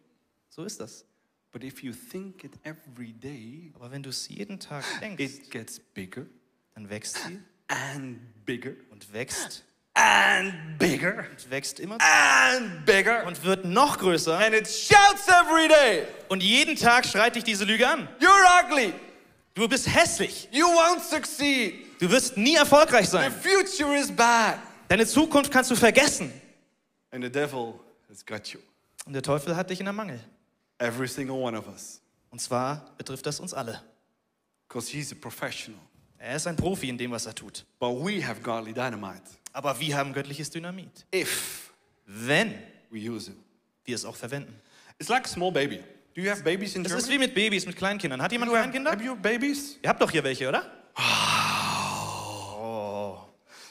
[0.55, 1.05] So ist das.
[1.53, 5.51] But if you think it every day, Aber wenn du es jeden Tag denkst, it
[5.51, 6.27] gets bigger
[6.75, 9.65] dann wächst sie and bigger und wächst
[9.95, 13.25] and bigger und wächst immer and bigger.
[13.27, 14.37] und wird noch größer.
[14.39, 18.09] And it shouts every day, Und jeden Tag schreit dich diese Lüge an.
[18.21, 18.93] You're ugly.
[19.55, 20.49] Du bist hässlich.
[20.51, 22.01] You won't succeed.
[22.01, 23.33] Du wirst nie erfolgreich The sein.
[23.33, 24.59] future is bad.
[24.89, 26.33] Deine Zukunft kannst du vergessen.
[27.13, 27.75] And the devil
[28.09, 28.59] has got you.
[29.07, 30.19] Und der Teufel hat dich in der Mangel.
[30.85, 32.01] Every single one of us.
[32.31, 33.81] Und zwar betrifft das uns alle.
[34.69, 35.81] Because he's a professional.
[36.19, 37.65] Er ist ein Profi in dem, was er tut.
[37.79, 39.23] But we have godly dynamite.
[39.53, 41.07] Aber wir haben göttliches Dynamit.
[41.15, 41.73] If
[42.07, 42.55] Wenn
[42.91, 43.37] we use it.
[43.85, 44.55] wir es auch verwenden.
[44.99, 45.79] It's like a small baby.
[46.15, 48.21] Do you have babies in Es ist wie mit Babys, mit Kleinkindern.
[48.23, 48.91] Hat jemand You have, Kleinkinder?
[48.93, 49.79] have you babies?
[49.83, 50.71] Ihr habt doch hier welche, oder?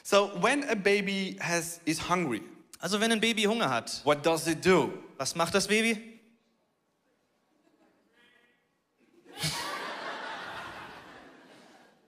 [0.04, 2.42] So when a baby has is hungry,
[2.80, 4.92] Also wenn ein Baby Hunger hat, what does it do?
[5.18, 6.13] was macht das Baby?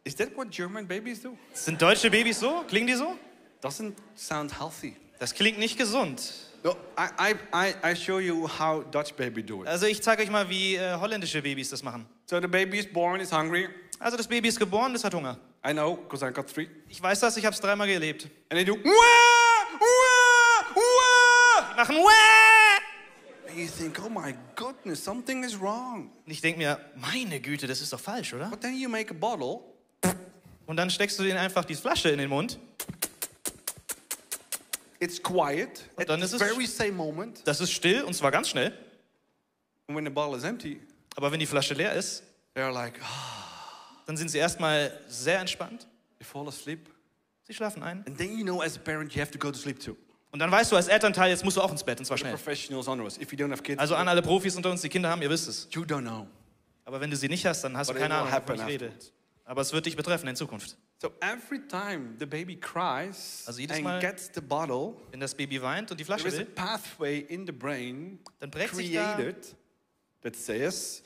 [0.06, 1.36] Is that what German babies do?
[1.54, 2.64] Sind deutsche Babys so?
[2.68, 3.18] Klingen die so?
[3.62, 4.96] Doesn't sound healthy.
[5.20, 6.22] Das klingt nicht gesund.
[6.64, 9.68] No, I, I, I, show you how Dutch baby do it.
[9.68, 12.06] Also ich zeige euch mal, wie äh, holländische Babys das machen.
[12.28, 13.68] So the baby is born, is hungry.
[14.00, 15.38] Also das Baby ist geboren, das hat Hunger.
[15.66, 16.68] I know, because I got three.
[16.90, 18.26] Ich weiß das, ich habe es dreimal gelebt.
[18.50, 21.70] And they do, wah, wah, wah.
[21.72, 23.50] Die machen Wäh!
[23.50, 26.12] And you think, oh my goodness, something is wrong.
[26.26, 28.50] Und ich denke mir, meine Güte, das ist doch falsch, oder?
[28.50, 29.62] But then you make a bottle,
[30.66, 32.60] Und dann steckst du denen einfach die Flasche in den Mund.
[35.00, 37.42] it's quiet at dann ist es- very same moment.
[37.46, 38.74] Das ist still und zwar ganz schnell.
[39.88, 40.82] And when the bottle is empty,
[41.16, 42.24] Aber wenn die Flasche leer ist,
[42.56, 45.88] they're like, ah, dann sind sie erstmal sehr entspannt.
[46.18, 46.90] they fall asleep.
[47.44, 48.04] Sie schlafen ein.
[48.08, 49.96] And then you know, as a parent, you have to go to sleep too.
[50.32, 52.34] Und dann weißt du als Elternteil, jetzt musst du auch ins Bett und zwar schnell.
[52.34, 53.18] professionals under us.
[53.20, 55.30] If you don't have kids, Also an alle Profis unter uns, die Kinder haben, ihr
[55.30, 55.68] wisst es.
[55.72, 56.28] you don't know.
[56.84, 58.66] Aber wenn du sie nicht hast, dann hast du But it keine Ahnung, wovon ich
[58.66, 58.86] rede.
[58.88, 59.12] afterwards.
[59.46, 60.76] Aber es wird dich betreffen in Zukunft.
[61.02, 65.36] So every time the baby cries Also jedes and Mal- gets the bottle, Wenn das
[65.36, 68.76] Baby weint und die there Flasche is a will, pathway in the brain dann prägt
[68.76, 69.56] sich da created
[70.22, 71.04] that says,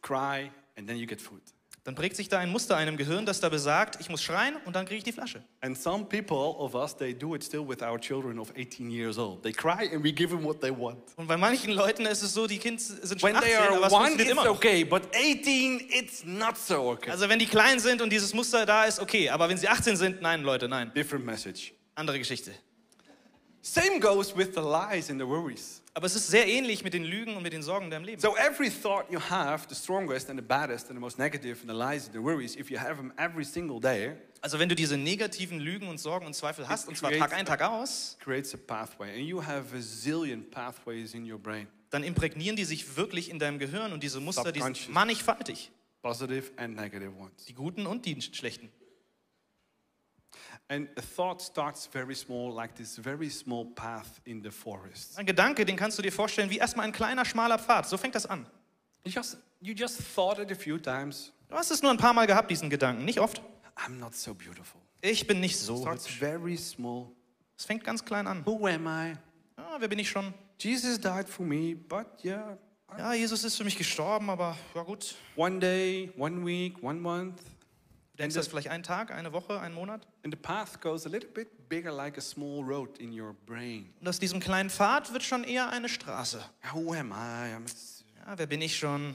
[0.00, 1.42] cry and then you get food.
[1.84, 4.54] Dann prägt sich da ein Muster ein im Gehirn, das da besagt, ich muss schreien
[4.64, 5.42] und dann kriege ich die Flasche.
[5.62, 9.18] And some people of us, they do it still with our children of 18 years
[9.18, 9.42] old.
[9.42, 11.02] They cry and we give them what they want.
[11.16, 13.76] Und bei manchen Leuten ist es so, die Kinder sind schon When they 18, are
[13.76, 17.10] aber es one, it's immer okay, but 18, it's not so okay.
[17.10, 19.28] Also wenn die klein sind und dieses Muster da ist, okay.
[19.28, 20.92] Aber wenn sie 18 sind, nein, Leute, nein.
[20.94, 21.72] Different message.
[21.96, 22.52] Andere Geschichte.
[23.60, 25.81] Same goes with the lies and the worries.
[25.94, 28.20] Aber es ist sehr ähnlich mit den Lügen und mit den Sorgen in deinem Leben.
[28.20, 31.70] So every thought you have, the strongest and the baddest and the most negative and
[31.70, 34.74] the lies and the worries, if you have them every single day, Also wenn du
[34.74, 38.54] diese negativen Lügen und Sorgen und Zweifel hast, und zwar Tag ein, Tag aus, creates
[38.54, 39.10] a pathway.
[39.10, 43.38] And you have a zillion pathways in your brain, dann imprägnieren die sich wirklich in
[43.38, 45.70] deinem Gehirn und diese Muster, die sind mannigfaltig.
[46.00, 47.44] positive and negative ones.
[47.44, 48.70] Die guten und die schlechten.
[50.72, 55.18] And a thought starts very small, like this very small path in the forest.
[55.18, 57.86] Ein Gedanke, den kannst du dir vorstellen wie erstmal ein kleiner, schmaler Pfad.
[57.86, 58.46] So fängt das an.
[59.04, 61.30] You just, you just thought it a few times.
[61.50, 63.42] Du hast es nur ein paar Mal gehabt, diesen Gedanken, nicht oft.
[63.76, 64.80] I'm not so beautiful.
[65.02, 66.18] Ich bin nicht so Starts hübsch.
[66.20, 67.08] very small.
[67.58, 68.42] Es fängt ganz klein an.
[68.46, 69.12] Who am I?
[69.56, 70.32] Ah, wer bin ich schon?
[70.58, 72.56] Jesus died for me, but yeah,
[72.96, 75.16] Ja, Jesus ist für mich gestorben, aber ja gut.
[75.36, 77.42] one day, one week, one month.
[78.22, 80.06] Denkst das vielleicht einen Tag, eine Woche, einen Monat?
[80.24, 83.92] And the path goes a little bit bigger, like a small road in your brain.
[84.00, 86.40] Und aus diesem kleinen Pfad wird schon eher eine Straße.
[86.72, 87.54] Who am I?
[87.54, 87.64] I'm
[88.26, 89.14] Ja, wer bin ich schon?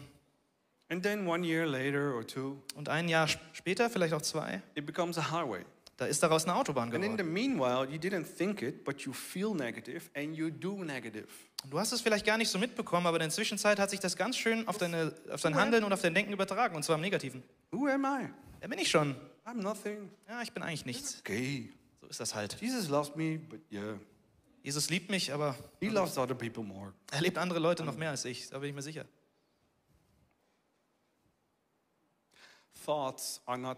[0.89, 4.61] and then one year later or two, Und ein Jahr sp- später, vielleicht auch zwei,
[4.75, 5.65] it becomes a highway.
[5.97, 7.33] da ist daraus eine Autobahn And in the geworden.
[7.33, 11.27] meanwhile, you didn't think it, but you feel negative and you do negative.
[11.63, 13.99] Und du hast es vielleicht gar nicht so mitbekommen, aber in der Zwischenzeit hat sich
[13.99, 16.95] das ganz schön auf, deine, auf dein Handeln und auf dein Denken übertragen, und zwar
[16.95, 17.43] im Negativen.
[17.71, 18.29] Who am I?
[18.59, 19.15] Wer bin ich schon?
[19.45, 20.09] I'm nothing.
[20.27, 21.19] Ja, ich bin eigentlich nichts.
[21.19, 21.71] Okay.
[22.01, 22.59] So ist das halt.
[22.61, 23.99] Jesus loves me, but yeah,
[24.63, 26.93] Jesus liebt mich, aber he loves other people more.
[27.11, 29.05] er liebt andere Leute noch mehr als ich, da bin ich mir sicher.
[32.85, 33.77] Thoughts are not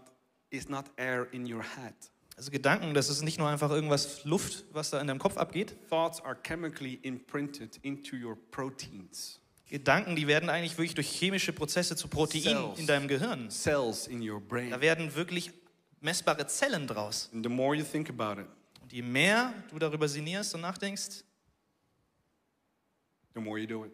[0.50, 1.94] is not air in your head.
[2.36, 5.76] Also Gedanken, das ist nicht nur einfach irgendwas Luft, was da in deinem Kopf abgeht.
[5.88, 11.94] Thoughts are chemically imprinted into your proteins, Gedanken, die werden eigentlich wirklich durch chemische Prozesse
[11.96, 13.50] zu Proteinen in deinem Gehirn.
[13.50, 14.70] cells in your brain.
[14.70, 15.52] Da werden wirklich
[16.00, 17.30] messbare Zellen draus.
[17.32, 18.48] And the more you think about it,
[18.82, 21.22] Und je mehr du darüber sinnierst und nachdenkst,
[23.34, 23.92] the more you do it.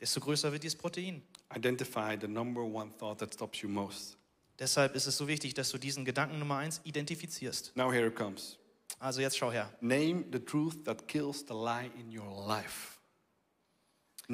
[0.00, 1.22] desto größer wird dieses Protein.
[1.54, 4.16] Identify the number one thought that stops you most.
[4.58, 7.76] Deshalb ist es so wichtig, dass du diesen Gedanken Nummer eins identifizierst.
[7.76, 8.58] Now here it comes.
[9.00, 9.72] Also jetzt schau her.
[9.80, 13.00] Name the truth that kills the lie in your life.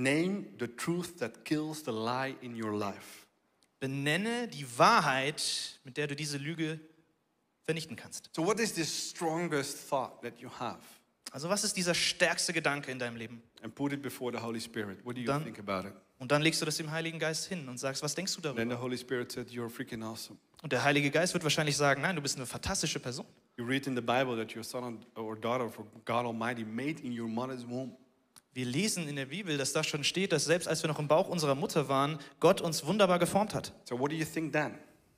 [0.02, 3.26] Name the truth that kills the lie in your life.
[3.80, 6.78] Benenne die Wahrheit, mit der du diese Lüge
[7.64, 8.30] vernichten kannst.
[8.34, 10.78] So, what is the strongest thought that you have?
[11.30, 13.42] Also was ist dieser stärkste Gedanke in deinem Leben?
[13.62, 15.04] And put it before the Holy Spirit.
[15.04, 15.94] What do you Dann- think about it?
[16.18, 18.56] Und dann legst du das dem Heiligen Geist hin und sagst, was denkst du Then
[18.56, 18.74] darüber?
[18.76, 20.38] the Holy Spirit said, You're freaking awesome.
[20.62, 23.24] Und der Heilige Geist wird wahrscheinlich sagen, nein, du bist eine fantastische Person.
[23.56, 27.18] You read in the Bible that your son or daughter for God Almighty made in
[27.18, 27.96] your mother's womb.
[28.54, 31.06] Wir lesen in der Bibel, dass da schon steht, dass selbst als wir noch im
[31.06, 33.72] Bauch unserer Mutter waren, Gott uns wunderbar geformt hat.
[33.84, 34.74] So, what do you think then?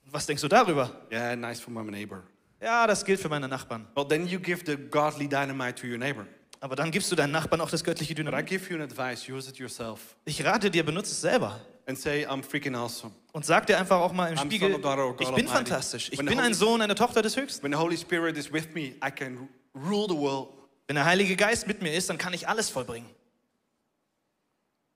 [0.07, 0.91] Was denkst du darüber?
[1.11, 2.23] Yeah, nice for my neighbor.
[2.61, 3.87] Ja, das gilt für meine Nachbarn.
[3.95, 6.27] Well, then you give the godly dynamite to your neighbor.
[6.63, 8.47] Aber dann gibst du deinen Nachbarn auch das göttliche But I Dynamit.
[8.47, 11.59] give you an advice use it yourself Ich rate dir, benutze es selber.
[11.87, 13.13] and say, I'm freaking awesome.
[13.33, 14.73] Und sag dir einfach auch mal im I'm Spiegel,
[15.21, 16.11] ich bin fantastisch.
[16.13, 17.63] Ich bin ein Sohn, eine Tochter des Höchsten.
[17.65, 20.49] When the Holy Spirit is with me, I can rule the world.
[20.87, 23.09] Wenn der Heilige Geist mit mir ist, dann kann ich alles vollbringen.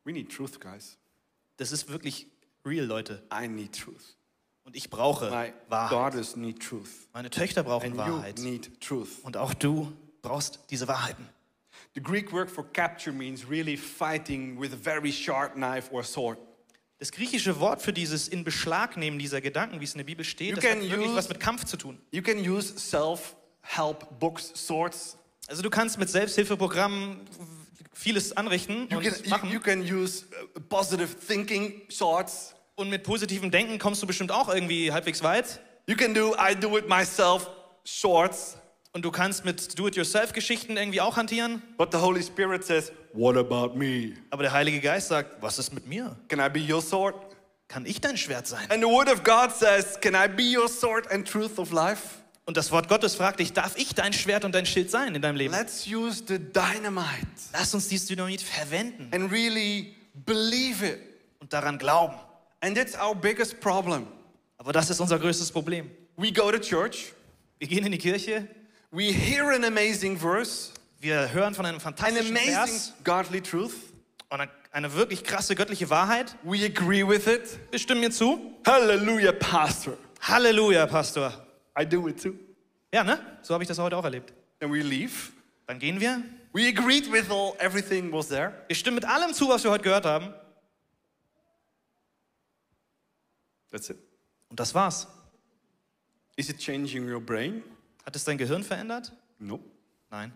[0.05, 0.97] We need truth, guys.
[1.57, 2.27] Das ist wirklich
[2.65, 3.23] real, Leute.
[3.33, 4.17] I need truth.
[4.65, 5.93] Und ich brauche My Wahrheit.
[5.93, 6.89] daughters need truth.
[7.13, 8.39] Meine Töchter brauchen And Wahrheit.
[8.39, 9.19] you need truth.
[9.23, 11.29] Und auch du brauchst diese Wahrheiten.
[11.95, 16.39] The Greek word for capture means really fighting with a very sharp knife or sword.
[16.99, 20.25] Das griechische Wort für dieses in Beschlag nehmen dieser Gedanken, wie es in der Bibel
[20.25, 21.99] steht, You das hat wirklich use- was mit Kampf zu tun.
[22.11, 25.17] You can use self help books, swords.
[25.47, 27.21] Also du kannst mit Selbsthilfeprogrammen
[27.95, 29.51] vieles anrichten You und can, you, machen.
[29.51, 30.27] you can use
[30.57, 32.55] uh, positive thinking, swords.
[32.77, 35.61] Und mit positivem Denken kommst du bestimmt auch irgendwie halbwegs weit.
[35.87, 37.49] You can do I do it myself,
[37.85, 38.57] shorts.
[38.93, 41.63] Und du kannst mit Do-it-yourself-Geschichten irgendwie auch hantieren.
[41.77, 44.15] But the Holy Spirit says, What about me?
[44.31, 46.17] Aber der Heilige Geist sagt, was ist mit mir?
[46.29, 47.15] Can I be your sword?
[47.69, 48.71] Kann ich dein Schwert sein?
[48.71, 52.24] And the Word of God says, Can I be your sword and truth of life?
[52.47, 55.23] Und das Wort Gottes fragt dich, darf ich dein Schwert und dein Schild sein in
[55.23, 55.55] deinem Leben?
[55.55, 59.95] Let's use the dynamite Lass uns dieses Dynamit verwenden and really
[60.27, 60.99] believe it.
[61.41, 62.15] und daran glauben.
[62.61, 64.07] And that's our biggest problem.
[64.59, 65.91] Aber das ist unser größtes Problem.
[66.17, 67.13] We go to church,
[67.59, 68.47] Wir gehen in die Kirche,
[68.91, 73.73] we hear an amazing verse, wir hören von einem an fantastischen amazing Vers godly truth,
[74.29, 76.35] Und eine wirklich krasse göttliche Wahrheit.
[76.43, 77.59] We agree with it.
[77.71, 78.55] Wir stimmen mir zu.
[78.67, 79.97] Hallelujah, Pastor.
[80.21, 81.44] Halleluja, Pastor.
[81.79, 82.35] I do it too.
[82.93, 83.19] Ja, ne?
[83.43, 84.33] So habe ich das heute auch erlebt.
[84.61, 85.33] Then we leave.
[85.67, 86.23] Dann gehen wir.
[86.53, 88.53] We agreed with all everything was there.
[88.69, 90.33] Wir stimmen mit allem zu, was wir heute gehört haben.
[93.71, 93.99] That's it.
[94.49, 95.09] Und das war's.
[96.37, 97.63] Is it changing your brain?
[98.05, 99.13] Hat es dein Gehirn verändert?
[99.39, 99.61] No.
[100.11, 100.33] Nein.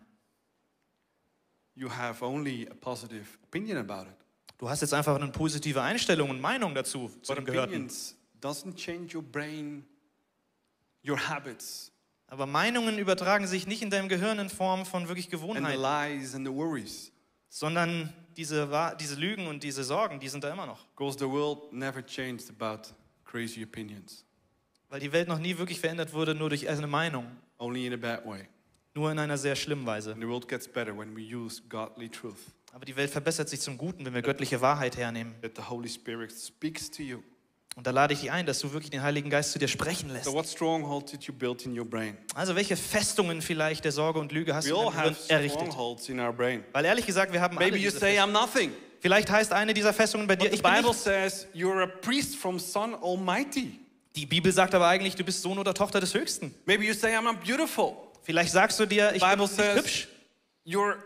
[1.74, 4.16] You have only a positive opinion about it.
[4.58, 7.88] Du hast jetzt einfach eine positive Einstellung und Meinung dazu, zu But dem Gehörten.
[8.40, 9.84] doesn't change your brain,
[11.08, 11.92] your habits,
[12.26, 15.82] Aber Meinungen übertragen sich nicht in deinem Gehirn in Form von wirklich Gewohnheiten,
[17.48, 18.68] sondern diese,
[19.00, 20.86] diese Lügen und diese Sorgen, die sind da immer noch.
[24.90, 27.26] Weil die Welt noch nie wirklich verändert wurde, nur durch eine Meinung.
[28.94, 30.14] Nur in einer sehr schlimmen Weise.
[32.72, 35.34] Aber die Welt verbessert sich zum Guten, wenn wir göttliche Wahrheit hernehmen.
[35.40, 37.22] that the Holy Spirit speaks to you.
[37.78, 40.10] Und da lade ich dich ein, dass du wirklich den Heiligen Geist zu dir sprechen
[40.10, 40.24] lässt.
[40.24, 42.16] So, what stronghold did you build in your brain?
[42.34, 44.80] Also welche Festungen vielleicht der Sorge und Lüge hast We du
[45.28, 45.76] errichtet?
[46.72, 48.36] Weil ehrlich gesagt, wir haben alle Maybe you diese say, Festungen.
[48.36, 48.72] I'm nothing.
[48.98, 50.98] Vielleicht heißt eine dieser Festungen bei dir, But ich bin Bible nicht.
[51.04, 53.78] says you're a priest from Son Almighty.
[54.16, 56.52] Die Bibel sagt aber eigentlich, du bist Sohn oder Tochter des Höchsten.
[56.66, 57.92] Maybe you say, I'm not beautiful.
[58.24, 60.08] Vielleicht sagst du dir, ich bin Bible nicht says hübsch.
[60.66, 60.96] you're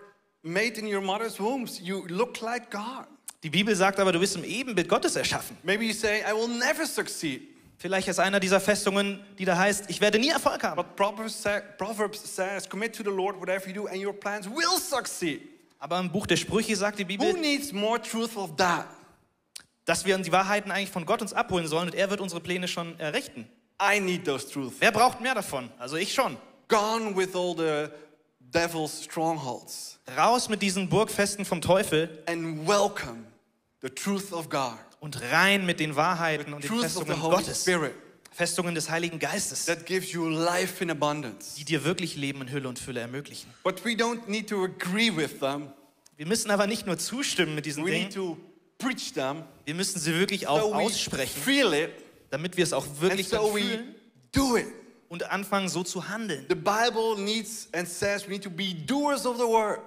[0.41, 1.79] made in your mother's wombs.
[1.81, 3.05] You look like God.
[3.42, 5.57] Die Bibel sagt aber, du bist im Ebenbild Gottes erschaffen.
[5.62, 7.42] Maybe you say, I will never succeed.
[7.78, 10.76] Vielleicht ist einer dieser Festungen, die da heißt, ich werde nie Erfolg haben.
[10.76, 14.46] But Proverbs, sa- Proverbs says, commit to the Lord whatever you do, and your plans
[14.48, 15.40] will succeed.
[15.81, 18.87] Aber im Buch der Sprüche sagt die Who Bibel, needs more truth of that?
[19.85, 22.68] dass wir die Wahrheiten eigentlich von Gott uns abholen sollen und er wird unsere Pläne
[22.68, 23.48] schon errichten.
[23.83, 24.76] I need those truths.
[24.78, 25.68] Wer braucht mehr davon?
[25.76, 26.37] Also ich schon.
[26.68, 27.92] Gone with all the
[28.38, 33.24] devil's strongholds Raus mit diesen Burgfesten vom Teufel and welcome
[33.83, 37.31] the truth of God, und rein mit den Wahrheiten und den truth of the Festungen
[37.31, 37.62] Gottes.
[37.62, 37.95] Spirit
[38.31, 41.55] Festungen des Heiligen Geistes, that gives you life in abundance.
[41.57, 43.51] die dir wirklich Leben in Hülle und Fülle ermöglichen.
[43.62, 45.68] But we don't need to agree with them.
[46.16, 48.38] Wir müssen aber nicht nur zustimmen mit diesen We need Dingen, to
[48.79, 49.42] preach them.
[49.64, 51.90] wir müssen sie wirklich So auch we aussprechen, feel it
[52.31, 53.55] damit wir es auch wirklich so
[54.33, 54.73] fühlen
[55.09, 56.47] und anfangen so zu handeln.
[56.49, 59.81] The Bible needs and says we need to be doers of the word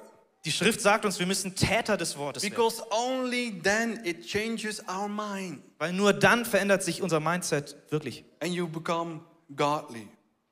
[0.45, 4.81] Die Schrift sagt uns, wir müssen Täter des Wortes werden, because only then it changes
[4.87, 9.21] our mind weil nur dann verändert sich unser Mindset wirklich and you become
[9.55, 10.07] godly.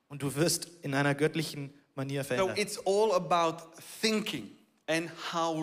[0.09, 2.57] und du wirst in einer göttlichen Manier So verändert.
[2.57, 3.57] it's all about
[4.01, 4.49] thinking
[4.87, 5.55] and how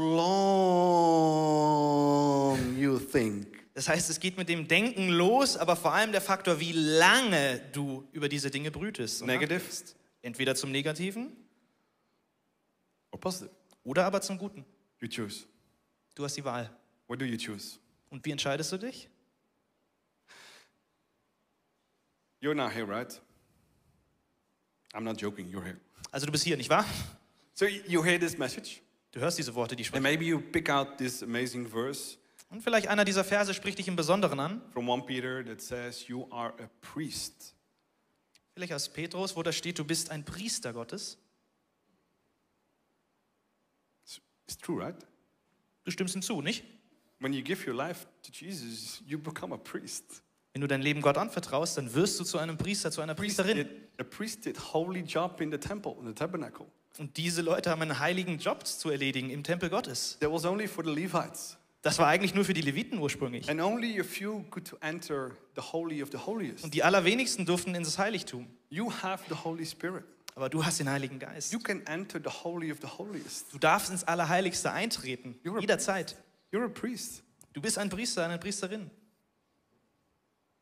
[1.70, 3.46] long you think.
[3.74, 7.60] Das heißt, es geht mit dem Denken los, aber vor allem der Faktor, wie lange
[7.72, 9.24] du über diese Dinge brütest.
[9.24, 9.62] Negative.
[10.22, 11.32] Entweder zum Negativen
[13.12, 13.50] or positive.
[13.90, 14.64] Oder aber zum Guten.
[15.00, 15.46] You choose.
[16.14, 16.70] Du hast die Wahl.
[17.08, 17.78] What do you choose?
[18.08, 19.08] Und wie entscheidest du dich?
[22.40, 23.20] You're not here, right?
[24.94, 25.76] I'm not joking, you're here.
[26.12, 26.84] Also du bist hier, nicht wahr?
[27.54, 28.80] So you hear this message,
[29.12, 30.02] Du hörst diese Worte, die and sprechen.
[30.04, 32.16] maybe you pick out this amazing verse
[32.48, 34.62] Und vielleicht einer dieser Verse spricht dich im Besonderen an.
[34.72, 37.54] from 1 Peter that says, You are a priest.
[38.54, 41.18] Vielleicht aus Petrus, wo da steht, du bist ein Priester Gottes.
[44.50, 44.96] It's, true, right?
[45.84, 46.64] Du stimmst ihm zu, nicht?
[47.20, 50.22] When you give your life to Jesus, you become a priest.
[50.52, 53.36] Wenn du dein Leben Gott anvertraust, dann wirst du zu einem Priester, zu einer Priest
[53.36, 53.68] Priesterin.
[54.00, 56.66] a priest did holy job in the temple, in the tabernacle.
[56.98, 60.18] Und diese Leute haben einen heiligen Job zu erledigen im Tempel Gottes.
[60.18, 61.56] That was only for the Levites.
[61.82, 63.48] Das war eigentlich nur für die Leviten ursprünglich.
[63.48, 66.64] And only a few could enter the holy of the holiest.
[66.64, 68.48] Und die allerwenigsten durften ins Heiligtum.
[68.68, 70.04] You have the Holy Spirit.
[70.34, 71.52] Aber du hast den Heiligen Geist.
[71.52, 73.52] You can enter the holy of the holiest.
[73.52, 75.38] Du darfst ins Allerheiligste eintreten.
[75.44, 76.16] You're a- Jederzeit.
[76.52, 77.22] You're a priest.
[77.52, 78.90] Du bist ein Priester, eine Priesterin.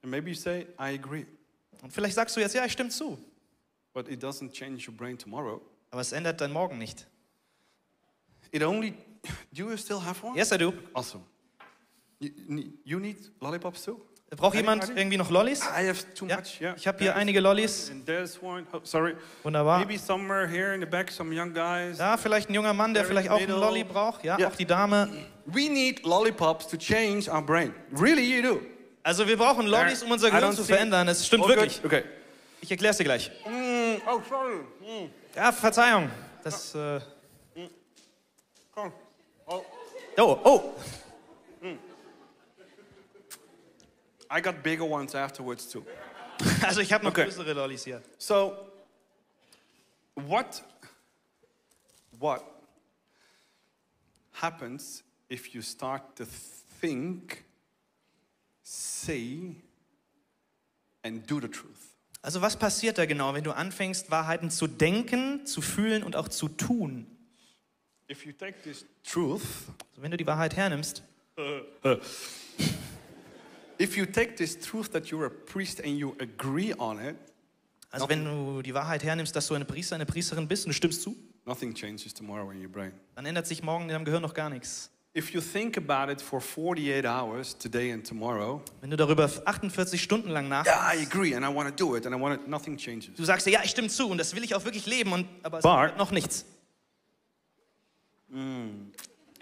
[0.02, 1.26] And maybe you say, I agree.
[1.83, 3.18] Und vielleicht sagst du jetzt, ja, ich stimme zu.
[3.92, 5.61] But it doesn't change your brain tomorrow.
[5.90, 7.07] Aber es ändert dein Morgen nicht.
[8.50, 8.92] It only.
[9.52, 10.37] Do you still have one?
[10.37, 10.72] Yes, I do.
[10.94, 11.24] Awesome.
[12.20, 12.31] You,
[12.85, 14.00] you need lollipops too?
[14.37, 15.00] Braucht jemand Anybody?
[15.00, 15.60] irgendwie noch Lollis?
[15.62, 16.60] I have too Ja, much.
[16.60, 16.74] Yeah.
[16.76, 17.90] ich habe hier einige Lollis.
[17.90, 18.66] And there's one.
[18.72, 19.16] Oh, sorry.
[19.42, 19.79] Wunderbar.
[19.79, 21.98] Maybe somewhere here in the back, some young guys.
[21.98, 23.48] Ja, vielleicht ein junger Mann, der There vielleicht auch einen.
[23.58, 24.22] Lolli braucht.
[24.24, 24.48] Ja, Ja.
[24.48, 25.08] auch die Dame.
[25.46, 27.72] We need lollipops to change our brain.
[27.98, 28.60] Really, you do.
[29.02, 31.08] Also wir brauchen Lollis, um unser Gehirn zu verändern.
[31.08, 31.81] Es stimmt wirklich.
[31.81, 31.90] good?
[31.90, 32.04] Okay.
[32.60, 33.31] Ich erkläre es dir gleich.
[33.46, 34.56] Mm, oh, sorry.
[34.81, 36.10] Mm, Ja, Verzeihung.
[36.44, 37.00] Das, äh,
[38.74, 38.92] come.
[39.46, 39.62] Oh,
[40.18, 40.74] oh, oh.
[44.31, 45.85] I got bigger ones afterwards too.
[46.62, 47.24] Also ich habe noch Okay.
[47.24, 48.00] größere Lollis hier.
[48.18, 48.56] So,
[50.14, 50.62] what,
[52.18, 52.42] what
[54.33, 56.24] happens if you start to
[56.81, 57.44] think,
[58.62, 59.56] say,
[61.02, 61.94] and do the truth.
[62.22, 66.29] Also was passiert da genau, wenn du anfängst, Wahrheiten zu denken, zu fühlen und auch
[66.29, 67.06] zu tun?
[68.10, 69.42] If you take this truth,
[69.90, 71.02] Also wenn du die Wahrheit hernimmst,
[73.79, 77.16] if you take this truth that you're a priest and you agree on it,
[77.90, 80.74] also wenn du die Wahrheit hernimmst, dass du eine Priester, eine Priesterin bist und du
[80.74, 81.16] stimmst zu,
[81.46, 82.92] nothing changes tomorrow in your brain.
[83.14, 84.90] dann ändert sich morgen in deinem Gehirn noch gar nichts.
[85.16, 90.00] If you think about it for 48 hours, today and tomorrow, Wenn du darüber 48
[90.00, 92.40] Stunden lang nach, yeah, I agree and I want to do it and I want
[92.40, 93.14] it, nothing changes.
[93.16, 95.26] du sagst dir, ja, ich stimme zu und das will ich auch wirklich leben, und,
[95.42, 96.44] aber es But- noch nichts.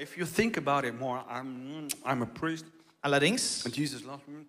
[0.01, 2.67] If you think about it more, I'm, I'm a priest
[3.07, 4.45] Allerdings, and Jesus loves me.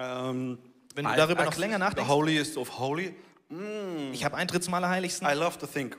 [0.00, 0.58] Um,
[0.94, 2.08] Wenn du I darüber noch access länger the nachdenkst.
[2.08, 3.14] holiest of holy.
[4.12, 5.96] ich habe Eintritt zum Allerheiligsten I love to think.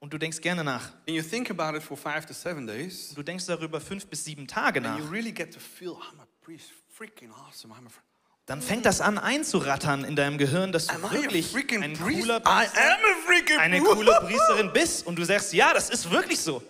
[0.00, 0.86] und du denkst gerne nach.
[1.06, 4.24] And you think about it for five to seven days, Du denkst darüber fünf bis
[4.24, 4.98] sieben Tage and nach.
[4.98, 7.72] you really get to feel I'm a priest, freaking awesome.
[7.72, 8.00] I'm a fr-
[8.46, 11.84] Dann fängt das an einzurattern in deinem Gehirn, dass du Am I a wirklich freaking
[11.84, 12.22] ein priest?
[12.22, 13.92] cooler I Priester, am a freaking eine priest.
[13.94, 16.60] coole Priesterin bist und du sagst, ja, das ist wirklich so.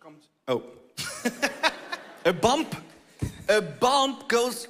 [0.00, 0.28] comes.
[0.46, 0.60] Oh.
[2.28, 2.76] a bump.
[3.48, 4.68] A bump goes,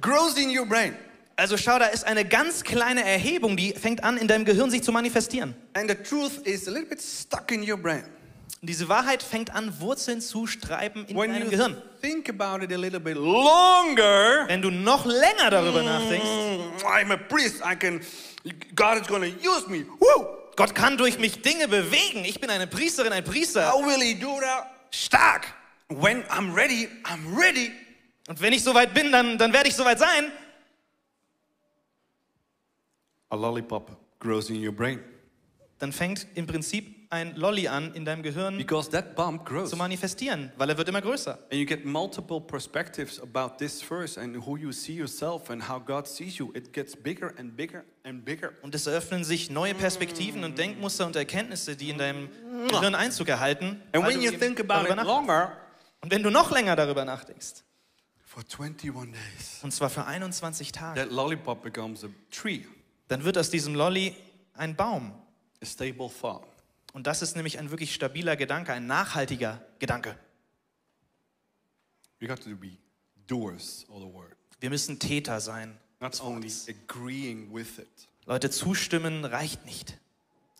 [0.00, 0.94] grows in your brain.
[1.36, 4.82] Also schau, da ist eine ganz kleine Erhebung, die fängt an, in deinem Gehirn sich
[4.82, 5.54] zu manifestieren.
[5.74, 8.04] And the truth is a little bit stuck in your brain.
[8.60, 11.82] Und diese Wahrheit fängt an, Wurzeln zu streiben in When deinem you Gehirn.
[12.00, 17.12] think about it a little bit longer, Wenn du noch länger darüber nachdenkst, mm, I'm
[17.12, 17.62] a priest.
[17.64, 18.00] I can,
[18.76, 19.86] God is to use me.
[19.98, 20.26] Woo!
[20.54, 22.24] Gott kann durch mich Dinge bewegen.
[22.24, 23.72] Ich bin eine Priesterin, ein Priester.
[23.72, 24.66] How will He do that?
[24.90, 25.46] Stark.
[26.00, 27.72] When I'm ready, I'm ready.
[28.28, 30.30] Und wenn ich soweit bin, dann, dann werde ich soweit sein.
[33.30, 33.90] A lollipop
[34.20, 35.00] grows in your brain
[35.78, 39.68] Dann fängt im Prinzip ein Lolly an, in deinem Gehirn because that bump grows.
[39.68, 41.38] zu manifestieren, weil er wird immer größer.
[41.50, 45.78] And you get multiple perspectives about this verse and who you see yourself and how
[45.84, 46.52] God sees you.
[46.54, 48.52] It gets bigger and bigger and bigger.
[48.62, 52.28] Und es eröffnen sich neue Perspektiven und Denkmuster und Erkenntnisse, die in deinem
[52.68, 53.82] Gehirn Einzug erhalten.
[53.92, 55.56] And when du you think about it longer,
[56.02, 57.62] Und wenn du noch länger darüber nachdenkst,
[58.24, 62.64] for 21 days, und zwar für 21 Tage, that lollipop becomes a tree,
[63.08, 64.14] dann wird aus diesem Lolly
[64.54, 65.12] ein Baum.
[65.62, 66.46] a stable thought.
[66.92, 70.18] Und das ist nämlich ein wirklich stabiler Gedanke, ein nachhaltiger Gedanke.
[72.18, 72.76] You got to be
[73.26, 75.78] doers of the word, Wir müssen Täter sein.
[76.00, 78.08] not only agreeing with it.
[78.26, 79.98] Leute, zustimmen reicht nicht.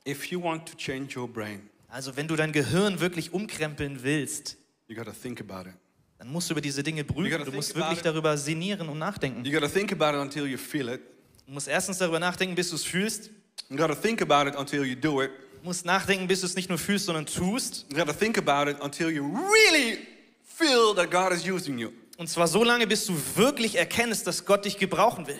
[0.06, 4.56] If you want to change your brain, Also wenn du dein Gehirn wirklich umkrempeln willst,
[4.88, 5.74] you got to think about it.
[6.18, 7.30] dann musst du über diese Dinge You brüten.
[7.30, 8.04] gotta Du think musst about wirklich it.
[8.06, 9.44] darüber sinnieren und nachdenken.
[9.44, 11.00] You got to think about it until you feel it.
[11.46, 13.30] Du musst erstens darüber nachdenken, bis du es fühlst.
[13.68, 15.30] You got to think about it until you do it.
[15.60, 17.86] Du musst nachdenken, bis du es nicht nur fühlst, sondern tust.
[17.90, 19.98] You got to think about it until you really
[20.44, 21.90] feel that God is using you.
[22.18, 25.38] Und zwar so lange, bis du wirklich erkennst, dass Gott dich gebrauchen will.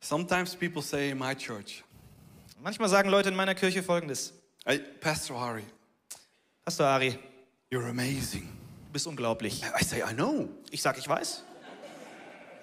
[0.00, 1.82] Sometimes people say in my church,
[2.62, 4.32] Manchmal sagen Leute in meiner Kirche folgendes:
[4.64, 5.64] hey, Pastor Ari,
[6.64, 7.18] Pastor Ari,
[7.70, 8.48] you're amazing.
[8.86, 9.62] du bist unglaublich.
[9.78, 10.48] I say, I know.
[10.70, 11.42] Ich sag, ich weiß.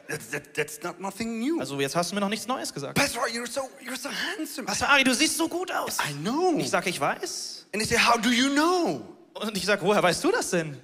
[0.08, 1.60] That's, that, that's not nothing new.
[1.60, 2.96] Also jetzt hast du mir noch nichts Neues gesagt.
[2.96, 4.66] Pastor Ari, you're so, you're so handsome.
[4.66, 5.98] Pastor Ari, du siehst so gut aus.
[6.00, 6.58] I know.
[6.60, 7.68] Ich sag, ich weiß.
[7.74, 9.02] And they say, how do you know?
[9.34, 10.78] Und ich sag, woher weißt du das denn?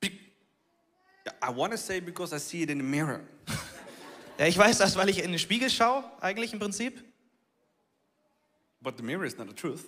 [0.00, 0.10] Be-
[1.42, 3.20] I want to say because I see it in the mirror.
[4.38, 7.02] Ja, ich weiß das, weil ich in den Spiegel schaue, eigentlich im Prinzip.
[8.80, 9.84] But the mirror is not the truth.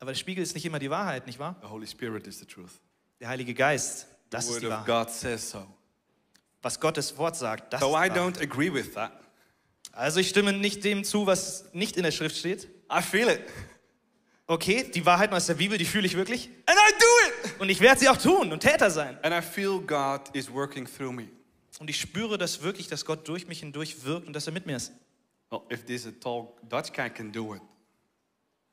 [0.00, 1.56] Aber der Spiegel ist nicht immer die Wahrheit, nicht wahr?
[1.62, 2.80] The Holy Spirit is the truth.
[3.20, 4.86] Der Heilige Geist, The das ist word die of Wahrheit.
[4.86, 5.66] God says so.
[6.62, 8.36] Was Gottes Wort sagt, das So I ist die Wahrheit.
[8.36, 9.12] don't agree with that.
[9.92, 12.68] Also ich stimme nicht dem zu, was nicht in der Schrift steht.
[12.92, 13.40] I feel it.
[14.46, 16.48] Okay, die Wahrheit aus der Bibel, die fühle ich wirklich.
[16.66, 17.60] And I do it.
[17.60, 19.18] Und ich werde sie auch tun und Täter sein.
[19.22, 21.28] And I feel God is working through me.
[21.80, 24.66] Und ich spüre das wirklich, dass Gott durch mich hindurch wirkt und dass er mit
[24.66, 24.92] mir ist.
[25.50, 27.62] Well, if this a tall Dutch guy can do it,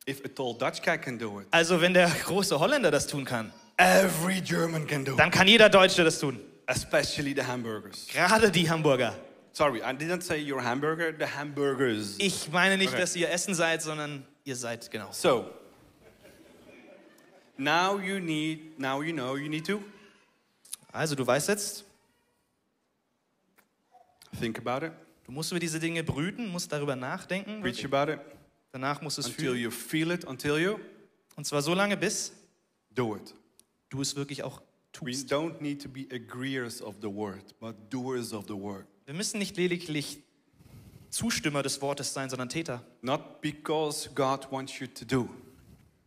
[0.08, 3.24] if a tall Dutch guy can do it, Also wenn der große Holländer das tun
[3.26, 5.20] kann, every German can do it.
[5.20, 6.40] dann kann jeder Deutsche das tun.
[6.68, 8.08] Especially the hamburgers.
[8.08, 9.14] Gerade die Hamburger.
[9.52, 12.16] Sorry, I didn't say your hamburger, the hamburgers.
[12.18, 13.00] Ich meine nicht, Okay.
[13.02, 15.10] dass ihr Essen seid, sondern ihr seid genau.
[15.12, 15.50] So,
[17.58, 19.82] now you need, now you know you need to
[20.92, 21.84] Also du weißt jetzt,
[24.40, 24.92] think about it,
[25.26, 27.62] du musst über diese Dinge brüten, musst darüber nachdenken.
[27.62, 27.94] preach wirklich.
[27.94, 28.20] about it,
[28.72, 29.62] Danach musst du es until fühlen.
[29.62, 30.78] you feel it, until you
[31.38, 32.34] Und zwar so lange, bis
[32.94, 33.34] do it.
[33.90, 34.62] Du es wirklich auch
[35.02, 35.32] We tust.
[35.32, 38.86] don't need to be agreeers of the word, but doers of the word.
[39.06, 40.20] Wir müssen nicht lediglich
[41.10, 42.84] Zustimmer des Wortes sein, sondern Täter.
[43.02, 45.30] Not because God wants you to do,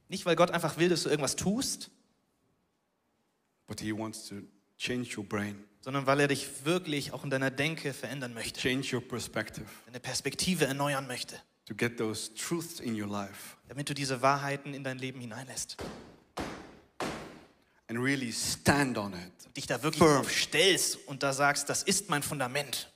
[0.09, 1.91] Nicht, weil Gott einfach will, dass du irgendwas tust,
[3.67, 4.37] but He wants to
[4.79, 8.95] change your brain, sondern weil er dich wirklich auch in deiner Denke verändern möchte, change
[8.97, 13.95] your perspective, deine Perspektive erneuern möchte, to get those truths in your life damit du
[13.95, 15.77] diese Wahrheiten in dein Leben hineinlässt.
[17.89, 19.57] And really stand on it.
[19.57, 20.25] Dich da wirklich Firm.
[20.29, 22.91] stellst und da sagst, das ist mein Fundament.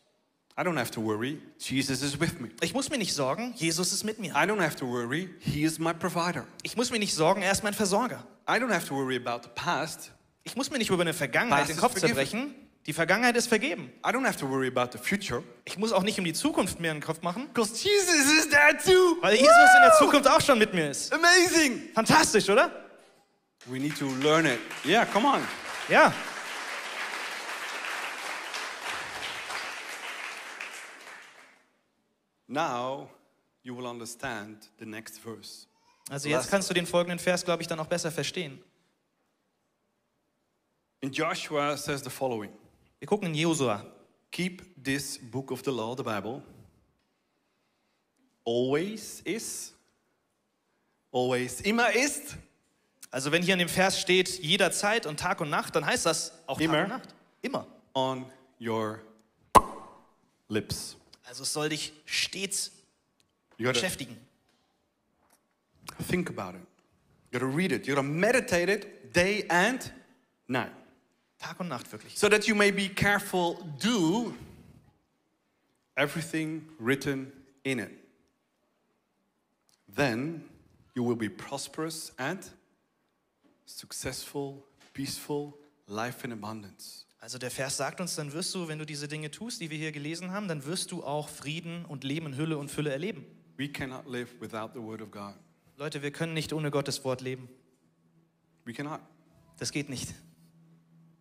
[0.59, 1.41] I don't have to worry.
[1.59, 2.51] Jesus is with me.
[2.61, 4.33] Ich muss mir nicht sorgen, Jesus ist mit mir.
[4.33, 5.31] I don't have to worry.
[5.41, 6.47] He is my provider.
[6.63, 8.23] Ich muss mir nicht sorgen, er ist mein Versorger.
[8.49, 10.13] I don't have to worry about the past.
[10.45, 12.55] Ich muss mir nicht über eine Vergangenheit den Kopf zerbrechen.
[12.87, 13.93] Die Vergangenheit ist vergeben.
[14.05, 16.81] I don't have to worry about the future Ich muss auch nicht um die Zukunft
[16.81, 19.17] mir einen Kopf machen, because Jesus is there too.
[19.23, 20.05] weil Jesus in der Woo!
[20.05, 21.13] Zukunft auch schon mit mir ist.
[21.13, 21.91] Amazing.
[21.95, 22.82] Fantastisch, oder?
[23.71, 24.61] We need to learn it.
[24.85, 25.43] Yeah, come on.
[25.89, 26.13] Yeah.
[32.49, 33.09] Now
[33.63, 35.67] you will understand the next verse.
[36.11, 38.59] Also jetzt kannst du den folgenden Vers, glaube ich, dann auch besser verstehen.
[41.01, 42.51] In Joshua says the following
[42.99, 43.85] Wir gucken in Josua.
[44.31, 46.43] Keep this book of the law, the Bible,
[48.45, 49.73] always is,
[51.13, 52.37] always immer ist,
[53.13, 56.33] Also wenn hier in dem Vers steht, jederzeit und Tag und Nacht, dann heißt das
[56.47, 56.73] auch Immer.
[56.73, 57.15] Tag und Nacht.
[57.43, 57.67] Immer.
[57.95, 58.25] on
[58.59, 59.01] your
[60.49, 60.97] lips.
[61.25, 62.73] Also es soll dich stets
[63.59, 64.17] beschäftigen.
[66.09, 66.67] think about it.
[67.31, 67.87] You gotta read it.
[67.87, 69.93] You gotta meditate it day and
[70.49, 70.73] night.
[71.39, 72.19] Tag und Nacht wirklich.
[72.19, 74.35] So that you may be careful, do
[75.97, 77.31] everything written
[77.65, 77.91] in it.
[79.95, 80.45] Then
[80.95, 82.43] you will be prosperous and
[83.79, 84.63] successful,
[84.93, 85.55] peaceful,
[85.87, 87.07] life in abundance.
[87.21, 89.79] Also der Vers sagt uns, dann wirst du, wenn du diese Dinge tust, die wir
[89.79, 93.25] hier gelesen haben, dann wirst du auch Frieden und Leben in Hülle und Fülle erleben.
[93.57, 95.35] We cannot live without the Word of God.
[95.77, 97.49] Leute, wir können nicht ohne Gottes Wort leben.
[98.65, 99.01] We cannot.
[99.59, 100.15] Das geht nicht.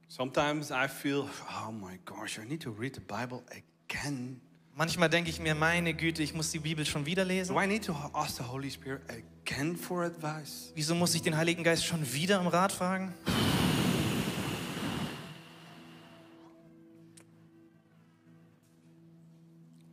[0.07, 1.29] Sometimes I feel,
[1.67, 4.41] oh my gosh, I need to read the Bible again.
[4.74, 7.55] Manchmal denke ich mir, meine Güte, ich muss die Bibel schon wieder Do lesen.
[7.57, 10.72] I need to ask the Holy Spirit again for advice?
[10.76, 13.13] Wieso muss ich den Heiligen Geist schon wieder um Rat fragen?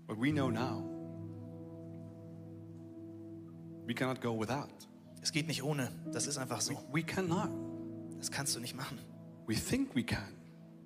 [0.07, 0.85] But we know now
[3.87, 4.69] we cannot go without.
[5.21, 5.91] Es geht nicht ohne.
[6.13, 6.85] Das ist einfach so.
[6.93, 7.51] We cannot.
[8.19, 8.99] Das kannst du nicht machen.
[9.47, 10.33] We think we can.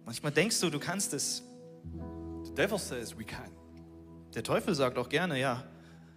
[0.07, 1.43] Manchmal denkst du, du kannst es.
[2.45, 3.51] The devil says we can.
[4.35, 5.64] Der Teufel sagt auch gerne, ja.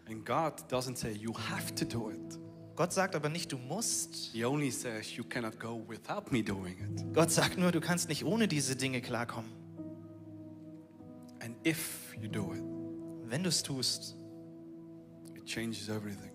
[0.08, 2.40] And God doesn't say you have to do it.
[2.76, 4.16] Gott sagt aber nicht, du musst.
[4.34, 7.14] He only says you cannot go without me doing it.
[7.14, 9.52] Gott sagt nur, du kannst nicht ohne diese Dinge klarkommen.
[11.42, 12.64] And if you do it,
[13.28, 14.16] Wenn du es tust,
[15.36, 16.32] it changes everything.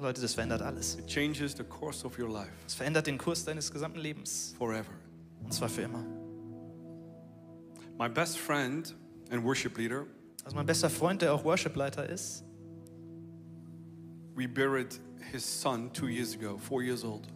[0.00, 0.96] Leute, das verändert alles.
[0.98, 4.54] It changes the course of your life Es verändert den Kurs deines gesamten Lebens.
[4.58, 4.90] forever.
[5.44, 6.04] Und zwar für immer.
[7.98, 8.96] My best friend
[9.30, 10.06] and worship leader,
[10.44, 12.44] Also mein bester Freund, der auch Worshipleiter ist,
[14.36, 15.00] we buried
[15.32, 17.26] his son two years ago, four years old.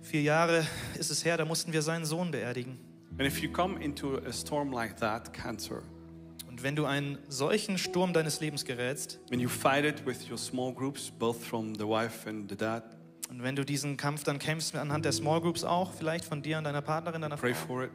[0.00, 0.66] vier Jahre
[0.98, 2.78] ist es her, da mussten wir seinen Sohn beerdigen.
[3.18, 5.82] And if you come into a storm like that, cancer,
[6.48, 10.38] Und wenn du einen solchen Sturm deines Lebens gerätst and you fight it with your
[10.38, 12.84] small groups, both from the wife and the dad,
[13.30, 16.58] und wenn du diesen Kampf dann kämpfst anhand der Small Groups auch, vielleicht von dir
[16.58, 17.90] und deiner Partnerin, deiner pray Frau, for it,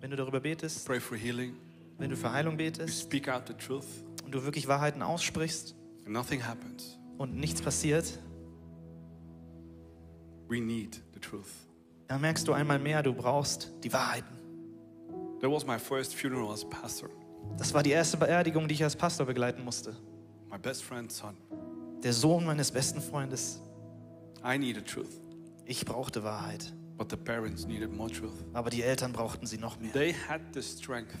[0.00, 1.54] wenn du darüber betest, pray for healing,
[1.98, 3.12] wenn du für Heilung betest
[4.24, 5.74] und du wirklich Wahrheiten aussprichst
[6.04, 6.98] and nothing happens.
[7.18, 8.18] und nichts passiert,
[10.48, 11.48] We need the truth.
[12.08, 14.36] dann merkst du einmal mehr, du brauchst die Wahrheiten.
[15.40, 17.08] That was my first funeral as pastor.
[17.58, 19.94] Das war die erste Beerdigung, die ich als Pastor begleiten musste.
[20.50, 21.36] My best friend's son.
[22.02, 23.60] Der Sohn meines besten Freundes.
[24.44, 25.20] I needed truth,
[25.64, 28.44] Ich brauchte Wahrheit, but the parents needed more truth.
[28.52, 29.92] aber die Eltern brauchten sie noch mehr.
[29.92, 31.14] They had the strength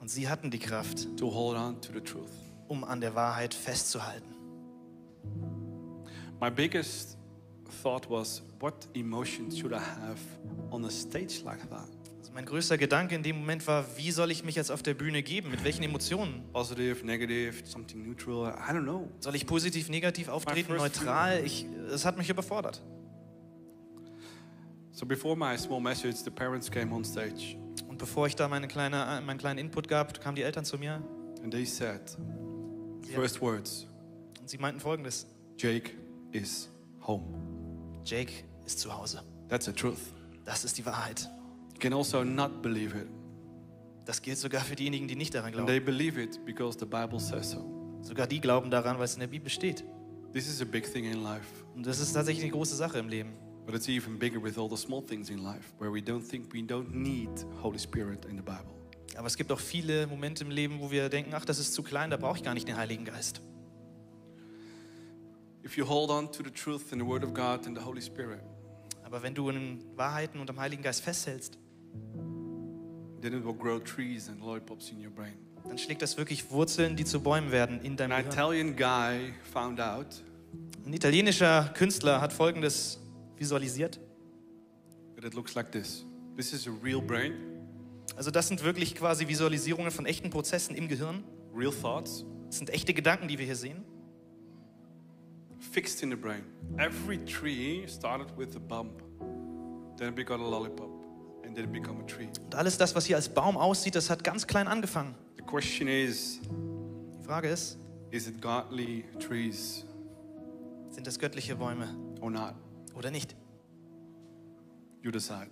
[0.00, 2.30] Und sie hatten die Kraft, to hold on to the truth.
[2.68, 4.34] um an der Wahrheit festzuhalten.
[6.40, 7.18] My biggest
[7.82, 10.20] thought was, what emotions should I have
[10.70, 11.88] on a stage like that?
[12.18, 14.94] Also mein größter Gedanke in dem Moment war, wie soll ich mich jetzt auf der
[14.94, 15.50] Bühne geben?
[15.50, 16.44] Mit welchen Emotionen?
[16.52, 18.54] Positive, negative, something neutral?
[18.54, 19.10] I don't know.
[19.18, 21.44] Soll ich positiv, negativ auftreten, neutral?
[21.44, 22.80] Ich, es hat mich überfordert.
[24.92, 27.56] So before my small message, the parents came on stage
[28.00, 31.02] bevor ich da meine kleine, meinen kleinen Input gab, kamen die Eltern zu mir
[31.44, 32.16] and they said,
[33.08, 33.14] Ja.
[33.14, 33.86] first words,
[34.40, 35.26] und sie meinten folgendes.
[35.58, 35.90] Jake
[36.32, 36.68] is
[37.06, 37.24] home.
[38.04, 38.32] Jake
[38.66, 39.22] ist zu Hause.
[39.48, 39.98] That's the truth.
[40.44, 41.28] Das ist die Wahrheit.
[41.74, 43.06] You can also not believe it.
[44.06, 45.68] Das gilt sogar für diejenigen, die nicht daran And glauben.
[45.68, 47.98] they believe it because the Bible says so.
[48.02, 49.84] Sogar die glauben daran, weil es in der Bibel steht.
[50.32, 51.44] This is a big thing in life.
[51.74, 53.32] Und das ist tatsächlich eine große Sache im Leben.
[53.66, 56.52] But it's even bigger with all the small things in life where we don't think
[56.52, 57.28] we don't need
[57.62, 58.74] Holy Spirit in the Bible.
[59.16, 61.82] Aber es gibt auch viele Momente im Leben, wo wir denken, ach, das ist zu
[61.82, 63.40] klein, da brauche ich gar nicht den Heiligen Geist.
[65.64, 68.00] If you hold on to the truth and the Word of God and the Holy
[68.00, 68.40] Spirit,
[69.04, 71.58] Aber wenn du in Wahrheiten und am Heiligen Geist festhältst,
[73.20, 75.34] then it will grow trees and lollipops in your brain.
[75.68, 78.32] dann schlägt das wirklich Wurzeln, die zu Bäumen werden in deinem An Gehirn.
[78.32, 80.06] Italian guy found out
[80.86, 82.98] Ein italienischer Künstler hat Folgendes
[83.40, 83.98] visualisiert.
[85.22, 86.04] it looks like this.
[86.36, 87.34] This is a real brain,
[88.16, 91.24] Also das sind wirklich quasi Visualisierungen von echten Prozessen im Gehirn.
[91.54, 93.84] real thoughts, Das sind echte Gedanken, die wir hier sehen.
[95.72, 96.42] fixed in the brain.
[96.78, 99.02] Every tree started with a bump,
[99.96, 100.90] then it became a lollipop,
[101.44, 102.28] and then it became a tree.
[102.44, 105.14] Und alles das, was hier als Baum aussieht, das hat ganz klein angefangen.
[105.36, 106.40] The question is
[107.20, 107.78] Die Frage ist,
[108.10, 109.84] is it godly trees
[110.90, 112.54] sind das göttliche Bäume or not?
[112.94, 113.36] Oder nicht?
[115.02, 115.48] You decide.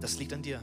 [0.00, 0.62] Das liegt an dir.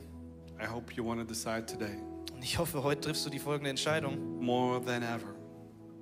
[0.62, 1.98] I hope you want to decide today
[2.34, 4.40] Und ich hoffe, heute triffst du die folgende Entscheidung.
[4.44, 5.36] more than ever.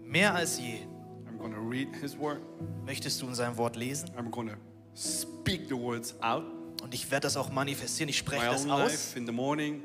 [0.03, 0.79] Mehr als je
[1.27, 2.41] I'm going to read His Word,
[2.85, 4.09] möchtest du in seinem Wort lesen.
[4.17, 4.55] I'm going to
[4.93, 6.43] speak the words out.
[6.83, 8.09] Und ich werde das auch manifestieren.
[8.09, 8.91] Ich spreche My das own aus.
[8.91, 9.83] life in the morning,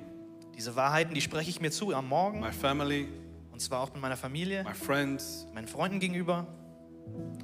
[0.56, 2.40] Diese Wahrheiten, die spreche ich mir zu am Morgen.
[2.40, 3.08] my family,
[3.52, 5.46] Und zwar auch mit meiner Familie, my friends.
[5.54, 6.46] meinen Freunden gegenüber.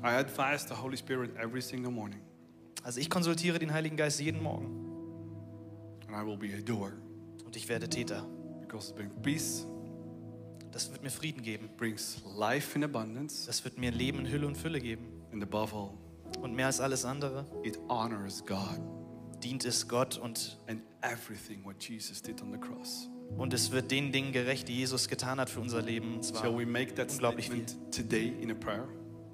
[0.03, 2.21] I advise the Holy Spirit every single morning,
[2.83, 4.67] Also ich konsultiere den Heiligen Geist jeden Morgen.
[6.09, 6.93] and I will be a doer
[7.45, 8.27] Und ich werde Täter.
[8.61, 9.67] because it brings peace,
[10.71, 11.69] Das wird mir Frieden geben.
[11.77, 15.07] brings life in abundance, Das wird mir Leben in Hülle und Fülle geben.
[15.33, 15.91] and above all,
[16.43, 18.81] Und mehr als alles andere it honors God
[19.43, 23.09] dient es Gott und, and everything what Jesus did on the cross.
[23.39, 26.15] und es wird den Dingen gerecht, die Jesus getan hat für unser Leben.
[26.17, 26.43] Und zwar.
[26.43, 28.87] Shall we make that unglaublich statement today in a prayer?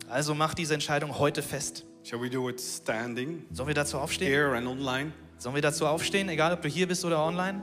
[0.08, 1.84] Also mach diese Entscheidung heute fest.
[2.08, 4.28] Shall we do it standing Sollen wir dazu aufstehen?
[4.28, 5.12] here and online?
[5.36, 7.60] Sollen wir dazu aufstehen, egal ob du hier bist oder online?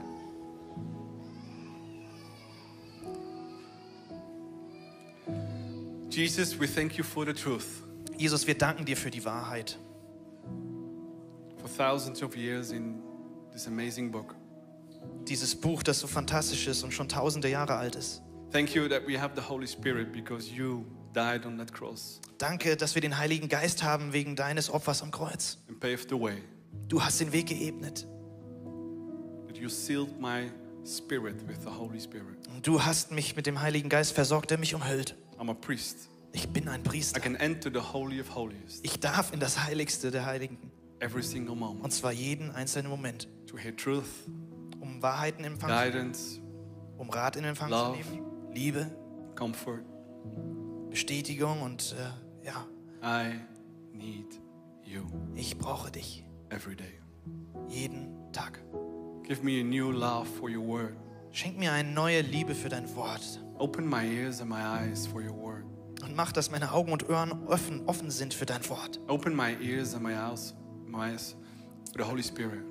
[6.11, 7.65] Jesus, we thank you for the truth.
[8.19, 9.79] Jesus, wir danken dir für die Wahrheit.
[11.57, 13.01] For thousands of years in
[13.51, 14.35] this amazing book.
[15.27, 18.21] Dieses Buch, das so fantastisch ist und schon tausende Jahre alt ist.
[18.51, 20.85] Thank you that we have the Holy Spirit because you
[21.15, 25.11] died on that cross Danke, dass wir den Heiligen Geist haben wegen deines Opfers am
[25.11, 25.57] Kreuz.
[25.69, 26.37] and paved the way.
[26.89, 28.05] Du hast den Weg geebnet.
[29.47, 30.51] That you sealed my
[30.85, 32.47] spirit with the Holy Spirit.
[32.53, 35.15] Und du hast mich mit dem Heiligen Geist versorgt, der mich umhüllt.
[35.39, 36.09] I'm a priest.
[36.33, 37.19] Ich bin ein I Priester.
[37.21, 40.57] can enter the Holy of Holies Ich darf in das Heiligste der Heiligen.
[40.99, 43.27] every single Und moment zwar jeden einzelnen Moment.
[43.47, 44.03] to hear truth,
[44.81, 45.91] Um Wahrheiten in Empfang zu nehmen.
[45.93, 46.39] guidance,
[46.97, 47.97] Um Rat in Empfang Love.
[48.03, 48.25] zu nehmen.
[48.53, 48.91] Liebe,
[49.35, 49.79] comfort.
[50.95, 52.65] Bestätigung und äh, ja,
[53.03, 53.41] I
[53.91, 54.39] need
[54.85, 55.01] you
[55.35, 56.23] ich brauche dich.
[56.51, 57.01] every day.
[57.67, 58.63] Jeden Tag.
[59.27, 60.95] Give me a new love for your word.
[61.31, 63.41] Schenk mir eine neue Liebe für dein Wort.
[63.57, 65.65] Open my ears and my eyes for your word.
[66.01, 69.01] Und mach, dass meine Augen und Ohren offen, offen sind für dein Wort.
[69.09, 70.55] Open my ears and my eyes,
[70.87, 71.35] my eyes
[71.91, 72.63] for the Holy Spirit.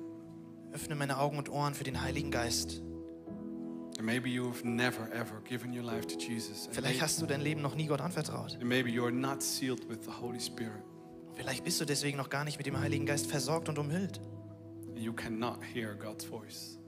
[0.73, 2.81] Öffne meine Augen und Ohren für den Heiligen Geist.
[6.71, 8.53] Vielleicht hast du dein Leben noch nie Gott anvertraut.
[8.53, 10.83] and maybe you're not sealed with the Holy Spirit.
[11.35, 14.21] Vielleicht bist du deswegen noch gar nicht mit dem Heiligen Geist versorgt und umhüllt.
[14.87, 16.79] And you cannot hear God's voice.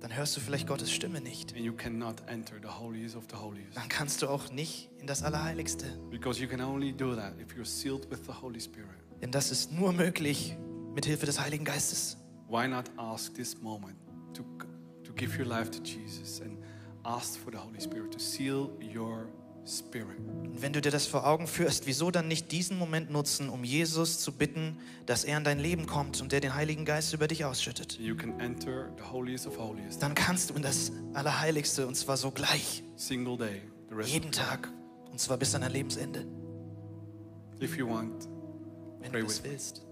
[0.00, 1.52] Dann hörst du vielleicht Gottes Stimme nicht.
[1.54, 3.76] And you cannot enter the holiest of the holiest.
[3.76, 5.86] Dann kannst du auch nicht in das Allerheiligste.
[6.10, 8.88] Because you can only do that if you're sealed with the Holy Spirit.
[9.20, 10.56] Denn das ist nur möglich
[10.94, 12.16] mit Hilfe des Heiligen Geistes.
[12.48, 13.98] Why not ask this moment
[14.32, 14.42] to
[15.20, 16.56] give your life to Jesus and
[17.04, 19.28] ask for the Holy Spirit to seal your
[19.66, 20.16] spirit?
[20.44, 23.62] Und wenn du dir das vor Augen führst, wieso dann nicht diesen Moment nutzen, um
[23.62, 27.28] Jesus zu bitten, dass er in dein Leben kommt und der den Heiligen Geist über
[27.28, 27.98] dich ausschüttet?
[28.00, 32.16] You can enter the holiest of holiest Dann kannst du in das Allerheiligste und zwar
[32.16, 33.60] sogleich, single day,
[33.90, 34.70] the rest jeden Tag
[35.12, 36.26] und zwar bis an dein Lebensende,
[37.62, 38.26] If you want,
[39.00, 39.82] wenn Pray du es willst.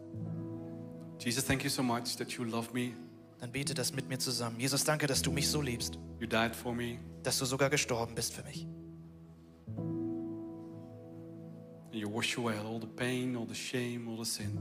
[1.18, 2.95] Jesus, thank you so much that you love me.
[3.41, 4.59] Dann bete das mit mir zusammen.
[4.59, 8.14] Jesus, danke, dass du mich so liebst, You died for me, dass du sogar gestorben
[8.14, 8.66] bist für mich.
[11.91, 14.59] and you wash away all the pain, all the shame, all the sin.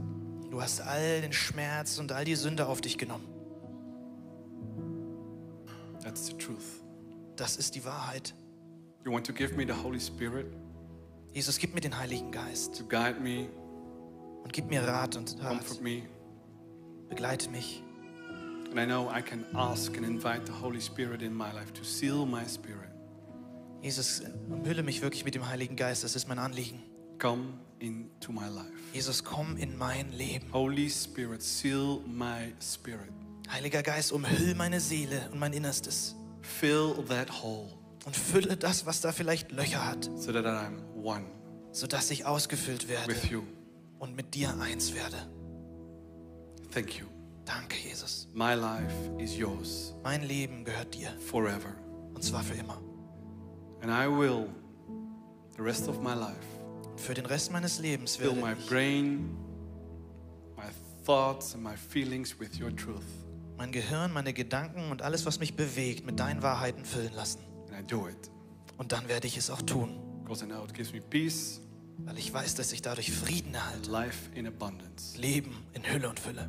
[0.50, 3.26] Du hast all den Schmerz und all die Sünde auf dich genommen.
[6.02, 6.82] That's the truth.
[7.36, 8.34] Das ist die Wahrheit.
[9.04, 10.46] You want to give me the Holy Spirit
[11.34, 13.48] Jesus, gib mir den Heiligen Geist to guide me,
[14.42, 15.82] und gib mir Rat und comfort Rat.
[15.82, 16.02] me.
[17.10, 17.82] Begleite mich.
[18.70, 21.84] And I know I can ask and invite the Holy Spirit in my life to
[21.84, 22.90] seal my spirit.
[23.82, 26.04] Jesus, umhülle mich wirklich mit dem Heiligen Geist.
[26.04, 26.82] Das ist mein Anliegen.
[27.18, 28.72] Come into my life.
[28.92, 30.46] Jesus, komm in mein Leben.
[30.52, 33.12] Holy Spirit, seal my spirit.
[33.50, 37.68] Heiliger Geist, umhüll meine Seele und mein Innerstes Fill that hole
[38.04, 41.24] und fülle das, was da vielleicht Löcher hat, so that I'm one
[41.72, 43.42] sodass ich ausgefüllt werde with you.
[43.98, 45.16] und mit dir eins werde.
[46.72, 47.06] Thank you.
[47.48, 48.28] Danke, Jesus.
[48.34, 51.74] My life is yours Mein Leben gehört dir forever.
[52.14, 52.78] und zwar für immer.
[53.80, 54.48] And I will,
[55.56, 56.36] the rest of my life,
[56.90, 59.34] Und für den Rest meines Lebens fill my brain,
[60.56, 60.64] my
[61.06, 63.06] thoughts, and my feelings with your truth.
[63.56, 67.40] mein Gehirn, meine Gedanken und alles, was mich bewegt, mit deinen Wahrheiten füllen lassen.
[67.72, 68.30] And I do it
[68.76, 71.60] Und dann werde ich es auch tun, because I know it gives me peace
[72.04, 73.90] weil ich weiß, dass ich dadurch Frieden erhalte.
[73.90, 75.18] life in abundance.
[75.18, 76.48] Leben in Hülle und Fülle.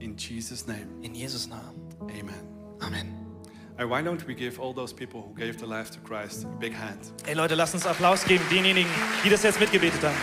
[0.00, 1.74] In Jesus' name, In Jesus Namen.
[2.10, 2.46] amen.
[2.80, 3.14] Amen.
[3.80, 6.48] Uh, why don't we give all those people who gave their life to Christ a
[6.58, 6.98] big hand?
[7.24, 8.90] Hey Leute, lasst uns Applaus geben denjenigen,
[9.24, 10.16] die das jetzt mitgebetet haben.